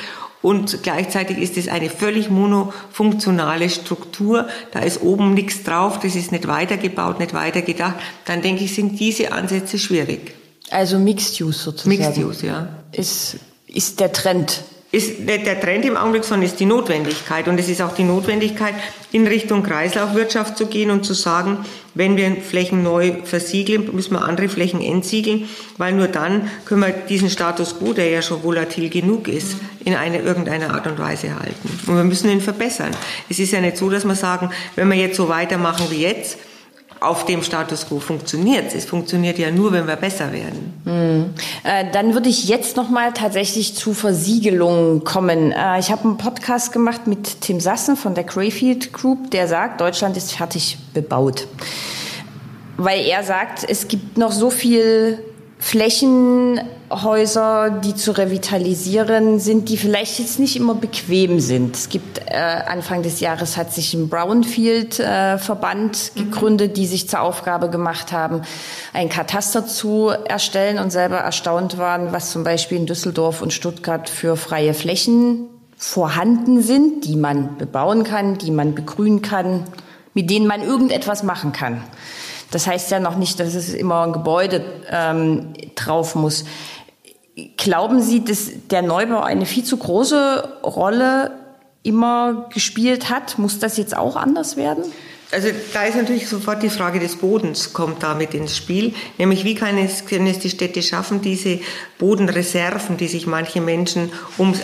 und 0.43 0.83
gleichzeitig 0.83 1.39
ist 1.39 1.57
es 1.57 1.69
eine 1.69 1.91
völlig 1.91 2.31
monofunktionale 2.31 3.71
Struktur. 3.71 4.49
Da 4.73 4.81
ist 4.81 5.03
oben 5.03 5.35
nichts 5.35 5.65
drauf, 5.65 5.99
das 6.01 6.15
ist 6.15 6.31
nicht 6.31 6.47
weitergebaut, 6.47 7.19
nicht 7.19 7.35
weitergedacht. 7.35 7.97
Dann 8.25 8.43
denke 8.43 8.65
ich, 8.65 8.75
sind 8.75 9.01
diese 9.01 9.33
Ansätze 9.33 9.79
schwierig. 9.79 10.35
Also 10.71 10.99
Mixed 10.99 11.41
Use 11.41 11.59
sozusagen. 11.59 11.97
Mixed 11.97 12.19
Use, 12.19 12.47
ja. 12.47 12.69
Ist, 12.93 13.39
ist 13.67 14.01
der 14.01 14.13
Trend 14.13 14.63
ist 14.91 15.21
nicht 15.21 15.45
der 15.45 15.61
Trend 15.61 15.85
im 15.85 15.99
Augenblick, 15.99 16.25
sondern 16.25 16.47
ist 16.47 16.59
die 16.61 16.65
Notwendigkeit. 16.65 17.47
Und 17.47 17.61
es 17.61 17.69
ist 17.69 17.83
auch 17.83 17.95
die 17.95 18.05
Notwendigkeit, 18.05 18.75
in 19.13 19.27
Richtung 19.27 19.63
Kreislaufwirtschaft 19.63 20.57
zu 20.57 20.67
gehen 20.67 20.91
und 20.91 21.05
zu 21.05 21.13
sagen, 21.13 21.59
wenn 21.95 22.17
wir 22.17 22.37
Flächen 22.37 22.83
neu 22.83 23.13
versiegeln, 23.25 23.95
müssen 23.95 24.15
wir 24.15 24.23
andere 24.23 24.49
Flächen 24.49 24.81
entsiegeln, 24.81 25.49
weil 25.77 25.93
nur 25.93 26.09
dann 26.09 26.51
können 26.65 26.81
wir 26.81 26.91
diesen 26.91 27.29
Status 27.29 27.79
quo, 27.79 27.93
der 27.93 28.09
ja 28.09 28.23
schon 28.23 28.43
volatil 28.43 28.89
genug 28.89 29.29
ist, 29.29 29.57
in 29.85 29.95
einer, 29.95 30.21
irgendeiner 30.21 30.75
Art 30.75 30.87
und 30.87 30.99
Weise 30.99 31.35
halten. 31.39 31.69
Und 31.87 31.97
wir 31.97 32.05
müssen 32.05 32.31
ihn 32.31 32.41
verbessern. 32.41 32.93
Es 33.29 33.39
ist 33.39 33.53
ja 33.53 33.61
nicht 33.61 33.77
so, 33.77 33.91
dass 33.91 34.05
wir 34.05 34.15
sagen, 34.15 34.51
wenn 34.75 34.89
wir 34.89 34.97
jetzt 34.97 35.17
so 35.17 35.29
weitermachen 35.29 35.87
wie 35.91 36.03
jetzt, 36.03 36.39
auf 37.01 37.25
dem 37.25 37.43
Status 37.43 37.87
quo 37.87 38.01
funktioniert. 38.01 38.75
Es 38.75 38.85
funktioniert 38.85 39.39
ja 39.39 39.51
nur, 39.51 39.73
wenn 39.73 39.87
wir 39.87 39.97
besser 39.97 40.33
werden. 40.33 40.73
Hm. 40.85 41.31
Äh, 41.65 41.91
dann 41.93 42.15
würde 42.15 42.29
ich 42.29 42.49
jetzt 42.49 42.77
noch 42.77 42.91
mal 42.91 43.13
tatsächlich 43.13 43.75
zu 43.75 43.95
Versiegelungen 43.95 45.05
kommen. 45.05 45.53
Äh, 45.53 45.79
ich 45.79 45.91
habe 45.91 46.05
einen 46.05 46.17
Podcast 46.17 46.73
gemacht 46.73 47.07
mit 47.07 47.41
Tim 47.41 47.61
Sassen 47.61 47.97
von 47.97 48.15
der 48.15 48.25
Crayfield 48.25 48.93
Group, 48.93 49.31
der 49.31 49.49
sagt, 49.49 49.81
Deutschland 49.81 50.17
ist 50.17 50.33
fertig 50.33 50.79
bebaut. 50.95 51.47
Weil 52.77 53.05
er 53.07 53.23
sagt, 53.23 53.65
es 53.69 53.89
gibt 53.89 54.19
noch 54.19 54.33
so 54.33 54.51
viel 54.51 55.19
Flächenhäuser, 55.61 57.81
die 57.85 57.95
zu 57.95 58.13
revitalisieren 58.13 59.39
sind, 59.41 59.69
die 59.69 59.77
vielleicht 59.77 60.19
jetzt 60.21 60.39
nicht 60.39 60.57
immer 60.57 60.75
bequem 60.75 61.41
sind. 61.41 61.75
Es 61.75 61.89
gibt 61.89 62.21
äh, 62.27 62.35
Anfang 62.35 63.03
des 63.03 63.19
Jahres 63.21 63.57
hat 63.57 63.73
sich 63.73 63.93
ein 63.93 64.09
Brownfield-Verband 64.09 66.13
äh, 66.15 66.21
gegründet, 66.21 66.77
die 66.77 66.87
sich 66.87 67.09
zur 67.09 67.23
Aufgabe 67.23 67.71
gemacht 67.71 68.13
haben, 68.13 68.43
ein 68.93 69.09
Kataster 69.09 69.67
zu 69.67 70.11
erstellen 70.11 70.79
und 70.79 70.93
selber 70.93 71.19
erstaunt 71.19 71.77
waren, 71.77 72.13
was 72.13 72.31
zum 72.31 72.45
Beispiel 72.45 72.79
in 72.79 72.87
Düsseldorf 72.87 73.43
und 73.43 73.53
Stuttgart 73.53 74.09
für 74.09 74.37
freie 74.37 74.75
Flächen 74.75 75.49
vorhanden 75.77 76.63
sind, 76.63 77.05
die 77.05 77.17
man 77.17 77.57
bebauen 77.57 78.05
kann, 78.05 78.39
die 78.39 78.53
man 78.53 78.75
begrünen 78.75 79.23
kann, 79.23 79.65
mit 80.15 80.31
denen 80.31 80.47
man 80.47 80.63
irgendetwas 80.63 81.25
machen 81.25 81.53
kann. 81.53 81.83
Das 82.51 82.67
heißt 82.67 82.91
ja 82.91 83.01
noch 83.01 83.17
nicht, 83.17 83.41
dass 83.41 83.55
es 83.55 83.75
immer 83.75 84.05
ein 84.05 84.13
Gebäude 84.13 84.65
ähm, 84.91 85.53
drauf 85.75 86.15
muss. 86.15 86.45
Glauben 87.57 88.03
Sie, 88.03 88.25
dass 88.25 88.51
der 88.71 88.83
Neubau 88.83 89.21
eine 89.21 89.47
viel 89.47 89.65
zu 89.65 89.77
große 89.77 90.61
Rolle 90.65 91.33
immer 91.83 92.49
gespielt 92.53 93.11
hat? 93.11 93.39
Muss 93.39 93.59
das 93.59 93.77
jetzt 93.77 93.97
auch 93.97 94.17
anders 94.17 94.57
werden? 94.57 94.85
Also 95.31 95.49
da 95.75 95.85
ist 95.85 95.97
natürlich 95.97 96.27
sofort 96.27 96.63
die 96.63 96.71
Frage 96.71 97.01
des 97.01 97.17
Bodens 97.17 97.75
kommt 97.75 98.03
damit 98.03 98.33
ins 98.33 98.57
Spiel, 98.57 98.95
nämlich 99.19 99.45
wie 99.45 99.55
kann 99.55 99.77
es, 99.77 100.07
können 100.07 100.27
es 100.27 100.39
die 100.39 100.49
Städte 100.49 100.83
schaffen, 100.83 101.21
diese 101.21 101.61
Bodenreserven, 101.99 102.97
die 102.97 103.09
sich 103.09 103.27
manche 103.27 103.61
Menschen, 103.61 104.11
um 104.39 104.55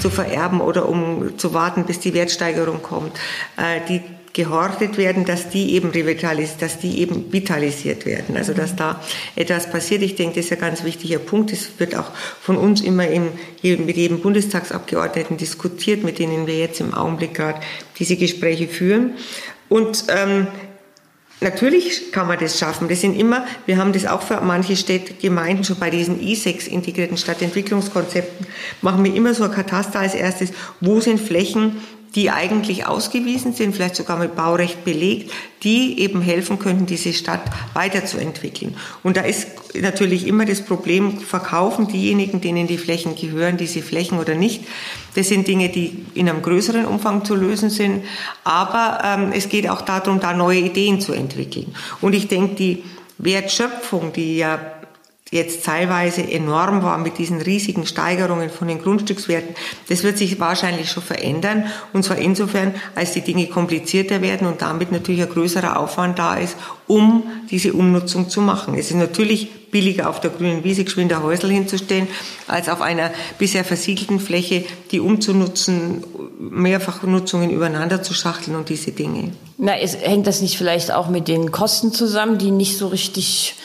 zu 0.00 0.08
vererben 0.08 0.62
oder 0.62 0.88
um 0.88 1.36
zu 1.36 1.52
warten, 1.52 1.84
bis 1.84 2.00
die 2.00 2.14
Wertsteigerung 2.14 2.80
kommt, 2.80 3.12
äh, 3.58 3.80
die 3.86 4.00
gehortet 4.34 4.98
werden, 4.98 5.24
dass 5.24 5.48
die 5.48 5.74
eben 5.74 5.90
revitalisiert, 5.90 6.60
dass 6.60 6.78
die 6.78 7.00
eben 7.00 7.32
vitalisiert 7.32 8.04
werden. 8.04 8.36
Also 8.36 8.52
dass 8.52 8.76
da 8.76 9.00
etwas 9.36 9.70
passiert. 9.70 10.02
Ich 10.02 10.16
denke, 10.16 10.36
das 10.36 10.46
ist 10.46 10.52
ein 10.52 10.58
ganz 10.58 10.84
wichtiger 10.84 11.20
Punkt. 11.20 11.52
Das 11.52 11.68
wird 11.78 11.94
auch 11.94 12.10
von 12.40 12.56
uns 12.56 12.82
immer 12.82 13.06
in, 13.06 13.30
mit 13.62 13.96
jedem 13.96 14.20
Bundestagsabgeordneten 14.20 15.36
diskutiert, 15.36 16.02
mit 16.02 16.18
denen 16.18 16.46
wir 16.46 16.58
jetzt 16.58 16.80
im 16.80 16.92
Augenblick 16.92 17.34
gerade 17.34 17.60
diese 17.98 18.16
Gespräche 18.16 18.68
führen. 18.68 19.14
Und 19.68 20.04
ähm, 20.08 20.48
Natürlich 21.40 22.10
kann 22.10 22.26
man 22.26 22.38
das 22.38 22.58
schaffen. 22.58 22.88
Das 22.88 23.02
sind 23.02 23.18
immer, 23.18 23.44
wir 23.66 23.76
haben 23.76 23.92
das 23.92 24.06
auch 24.06 24.22
für 24.22 24.40
manche 24.40 24.76
Städte, 24.76 25.12
Gemeinden 25.12 25.62
schon 25.62 25.78
bei 25.78 25.90
diesen 25.90 26.18
I6 26.18 26.68
integrierten 26.68 27.18
Stadtentwicklungskonzepten, 27.18 28.46
machen 28.80 29.04
wir 29.04 29.14
immer 29.14 29.34
so 29.34 29.44
ein 29.44 29.50
Kataster 29.50 29.98
als 30.00 30.14
erstes. 30.14 30.52
Wo 30.80 31.00
sind 31.00 31.20
Flächen, 31.20 31.82
die 32.14 32.30
eigentlich 32.30 32.86
ausgewiesen 32.86 33.52
sind, 33.52 33.74
vielleicht 33.74 33.96
sogar 33.96 34.18
mit 34.18 34.36
Baurecht 34.36 34.84
belegt, 34.84 35.32
die 35.64 35.98
eben 36.00 36.20
helfen 36.20 36.58
könnten, 36.58 36.86
diese 36.86 37.12
Stadt 37.12 37.42
weiterzuentwickeln. 37.72 38.76
Und 39.02 39.16
da 39.16 39.22
ist 39.22 39.48
natürlich 39.80 40.26
immer 40.26 40.44
das 40.44 40.62
Problem, 40.62 41.18
verkaufen 41.18 41.88
diejenigen, 41.88 42.40
denen 42.40 42.66
die 42.66 42.78
Flächen 42.78 43.16
gehören, 43.16 43.56
diese 43.56 43.82
Flächen 43.82 44.18
oder 44.18 44.34
nicht. 44.34 44.64
Das 45.16 45.28
sind 45.28 45.48
Dinge, 45.48 45.70
die 45.70 46.04
in 46.14 46.28
einem 46.28 46.42
größeren 46.42 46.84
Umfang 46.84 47.24
zu 47.24 47.34
lösen 47.34 47.70
sind. 47.70 48.04
Aber 48.44 49.00
ähm, 49.04 49.32
es 49.34 49.48
geht 49.48 49.68
auch 49.68 49.80
darum, 49.80 50.20
da 50.20 50.34
neue 50.34 50.60
Ideen 50.60 51.00
zu 51.00 51.12
entwickeln. 51.12 51.74
Und 52.00 52.14
ich 52.14 52.28
denke, 52.28 52.54
die 52.54 52.84
Wertschöpfung, 53.18 54.12
die 54.12 54.36
ja 54.36 54.73
jetzt 55.34 55.64
teilweise 55.64 56.22
enorm 56.22 56.84
war 56.84 56.96
mit 56.96 57.18
diesen 57.18 57.40
riesigen 57.40 57.86
Steigerungen 57.86 58.50
von 58.50 58.68
den 58.68 58.80
Grundstückswerten, 58.80 59.56
das 59.88 60.04
wird 60.04 60.16
sich 60.16 60.38
wahrscheinlich 60.38 60.88
schon 60.90 61.02
verändern. 61.02 61.64
Und 61.92 62.04
zwar 62.04 62.18
insofern, 62.18 62.72
als 62.94 63.12
die 63.12 63.20
Dinge 63.20 63.48
komplizierter 63.48 64.22
werden 64.22 64.46
und 64.46 64.62
damit 64.62 64.92
natürlich 64.92 65.22
ein 65.22 65.28
größerer 65.28 65.78
Aufwand 65.78 66.20
da 66.20 66.36
ist, 66.36 66.56
um 66.86 67.24
diese 67.50 67.72
Umnutzung 67.72 68.28
zu 68.28 68.40
machen. 68.40 68.74
Es 68.74 68.90
ist 68.90 68.96
natürlich 68.96 69.70
billiger 69.72 70.08
auf 70.08 70.20
der 70.20 70.30
grünen 70.30 70.62
Wiese 70.62 70.84
geschwinder 70.84 71.24
Häusl 71.24 71.50
hinzustellen, 71.50 72.06
als 72.46 72.68
auf 72.68 72.80
einer 72.80 73.10
bisher 73.36 73.64
versiegelten 73.64 74.20
Fläche, 74.20 74.64
die 74.92 75.00
umzunutzen, 75.00 76.04
Mehrfachnutzungen 76.38 77.50
übereinander 77.50 78.00
zu 78.00 78.14
schachteln 78.14 78.56
und 78.56 78.68
diese 78.68 78.92
Dinge. 78.92 79.32
Na, 79.58 79.76
es, 79.76 79.96
hängt 79.96 80.28
das 80.28 80.42
nicht 80.42 80.58
vielleicht 80.58 80.92
auch 80.92 81.08
mit 81.08 81.26
den 81.26 81.50
Kosten 81.50 81.92
zusammen, 81.92 82.38
die 82.38 82.52
nicht 82.52 82.78
so 82.78 82.86
richtig 82.86 83.56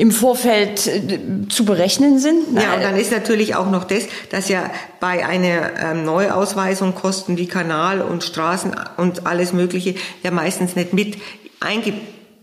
im 0.00 0.12
Vorfeld 0.12 0.86
äh, 0.86 1.18
zu 1.50 1.66
berechnen 1.66 2.18
sind. 2.18 2.58
Ja, 2.58 2.72
und 2.74 2.82
dann 2.82 2.96
ist 2.96 3.12
natürlich 3.12 3.54
auch 3.54 3.70
noch 3.70 3.84
das, 3.84 4.04
dass 4.30 4.48
ja 4.48 4.70
bei 4.98 5.26
einer 5.26 5.78
ähm, 5.78 6.06
Neuausweisung 6.06 6.94
Kosten 6.94 7.36
wie 7.36 7.46
Kanal 7.46 8.00
und 8.00 8.24
Straßen 8.24 8.74
und 8.96 9.26
alles 9.26 9.52
Mögliche 9.52 9.96
ja 10.22 10.30
meistens 10.30 10.74
nicht 10.74 10.94
mit 10.94 11.18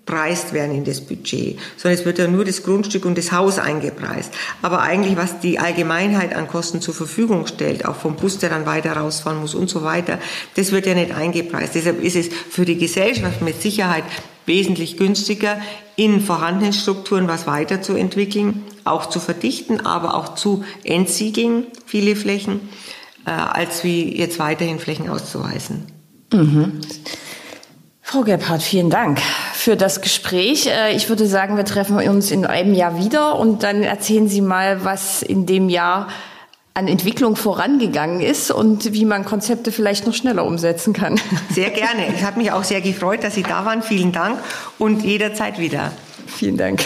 eingepreist 0.08 0.54
werden 0.54 0.76
in 0.76 0.84
das 0.84 1.02
Budget, 1.02 1.60
sondern 1.76 2.00
es 2.00 2.06
wird 2.06 2.20
ja 2.20 2.28
nur 2.28 2.46
das 2.46 2.64
Grundstück 2.64 3.06
und 3.06 3.18
das 3.18 3.32
Haus 3.32 3.60
eingepreist. 3.60 4.34
Aber 4.62 4.82
eigentlich, 4.82 5.18
was 5.18 5.40
die 5.40 5.60
Allgemeinheit 5.60 6.36
an 6.36 6.48
Kosten 6.48 6.82
zur 6.82 6.94
Verfügung 6.94 7.48
stellt, 7.48 7.86
auch 7.86 7.96
vom 7.96 8.16
Bus, 8.16 8.38
der 8.38 8.50
dann 8.50 8.66
weiter 8.66 8.94
rausfahren 8.94 9.40
muss 9.40 9.56
und 9.56 9.70
so 9.70 9.84
weiter, 9.84 10.20
das 10.56 10.72
wird 10.72 10.86
ja 10.86 10.94
nicht 10.94 11.14
eingepreist. 11.14 11.76
Deshalb 11.76 12.02
ist 12.02 12.16
es 12.16 12.30
für 12.50 12.66
die 12.66 12.78
Gesellschaft 12.78 13.42
mit 13.42 13.62
Sicherheit 13.62 14.04
wesentlich 14.46 14.98
günstiger, 14.98 15.60
in 15.98 16.22
vorhandenen 16.22 16.74
Strukturen 16.74 17.28
was 17.28 17.48
weiterzuentwickeln, 17.48 18.64
auch 18.86 19.08
zu 19.08 19.20
verdichten, 19.20 19.86
aber 19.86 20.16
auch 20.16 20.36
zu 20.36 20.64
entsiegeln, 20.84 21.66
viele 21.86 22.16
Flächen, 22.16 22.70
äh, 23.26 23.32
als 23.32 23.84
wie 23.84 24.16
jetzt 24.16 24.40
weiterhin 24.40 24.80
Flächen 24.80 25.10
auszuweisen. 25.10 25.88
Mhm. 26.32 26.80
Frau 28.02 28.22
Gebhardt, 28.22 28.62
vielen 28.62 28.90
Dank 28.90 29.20
für 29.68 29.76
das 29.76 30.00
Gespräch. 30.00 30.68
Äh, 30.68 30.96
ich 30.96 31.10
würde 31.10 31.28
sagen, 31.28 31.58
wir 31.58 31.66
treffen 31.66 31.98
uns 31.98 32.32
in 32.32 32.46
einem 32.46 32.74
Jahr 32.74 32.98
wieder 33.04 33.38
und 33.38 33.64
dann 33.64 33.84
erzählen 33.84 34.30
Sie 34.30 34.40
mal, 34.40 34.86
was 34.86 35.22
in 35.22 35.46
dem 35.46 35.68
Jahr 35.68 36.08
an 36.74 36.88
Entwicklung 36.88 37.36
vorangegangen 37.36 38.22
ist 38.22 38.50
und 38.50 38.94
wie 38.94 39.04
man 39.04 39.26
Konzepte 39.26 39.74
vielleicht 39.74 40.08
noch 40.08 40.14
schneller 40.14 40.46
umsetzen 40.46 40.94
kann. 40.94 41.20
Sehr 41.50 41.72
gerne. 41.72 42.08
Es 42.16 42.24
hat 42.24 42.38
mich 42.38 42.54
auch 42.54 42.64
sehr 42.64 42.80
gefreut, 42.80 43.26
dass 43.26 43.36
Sie 43.36 43.44
da 43.44 43.66
waren. 43.66 43.82
Vielen 43.82 44.14
Dank 44.14 44.40
und 44.80 45.04
jederzeit 45.04 45.60
wieder. 45.60 45.92
Vielen 46.28 46.56
Dank. 46.56 46.86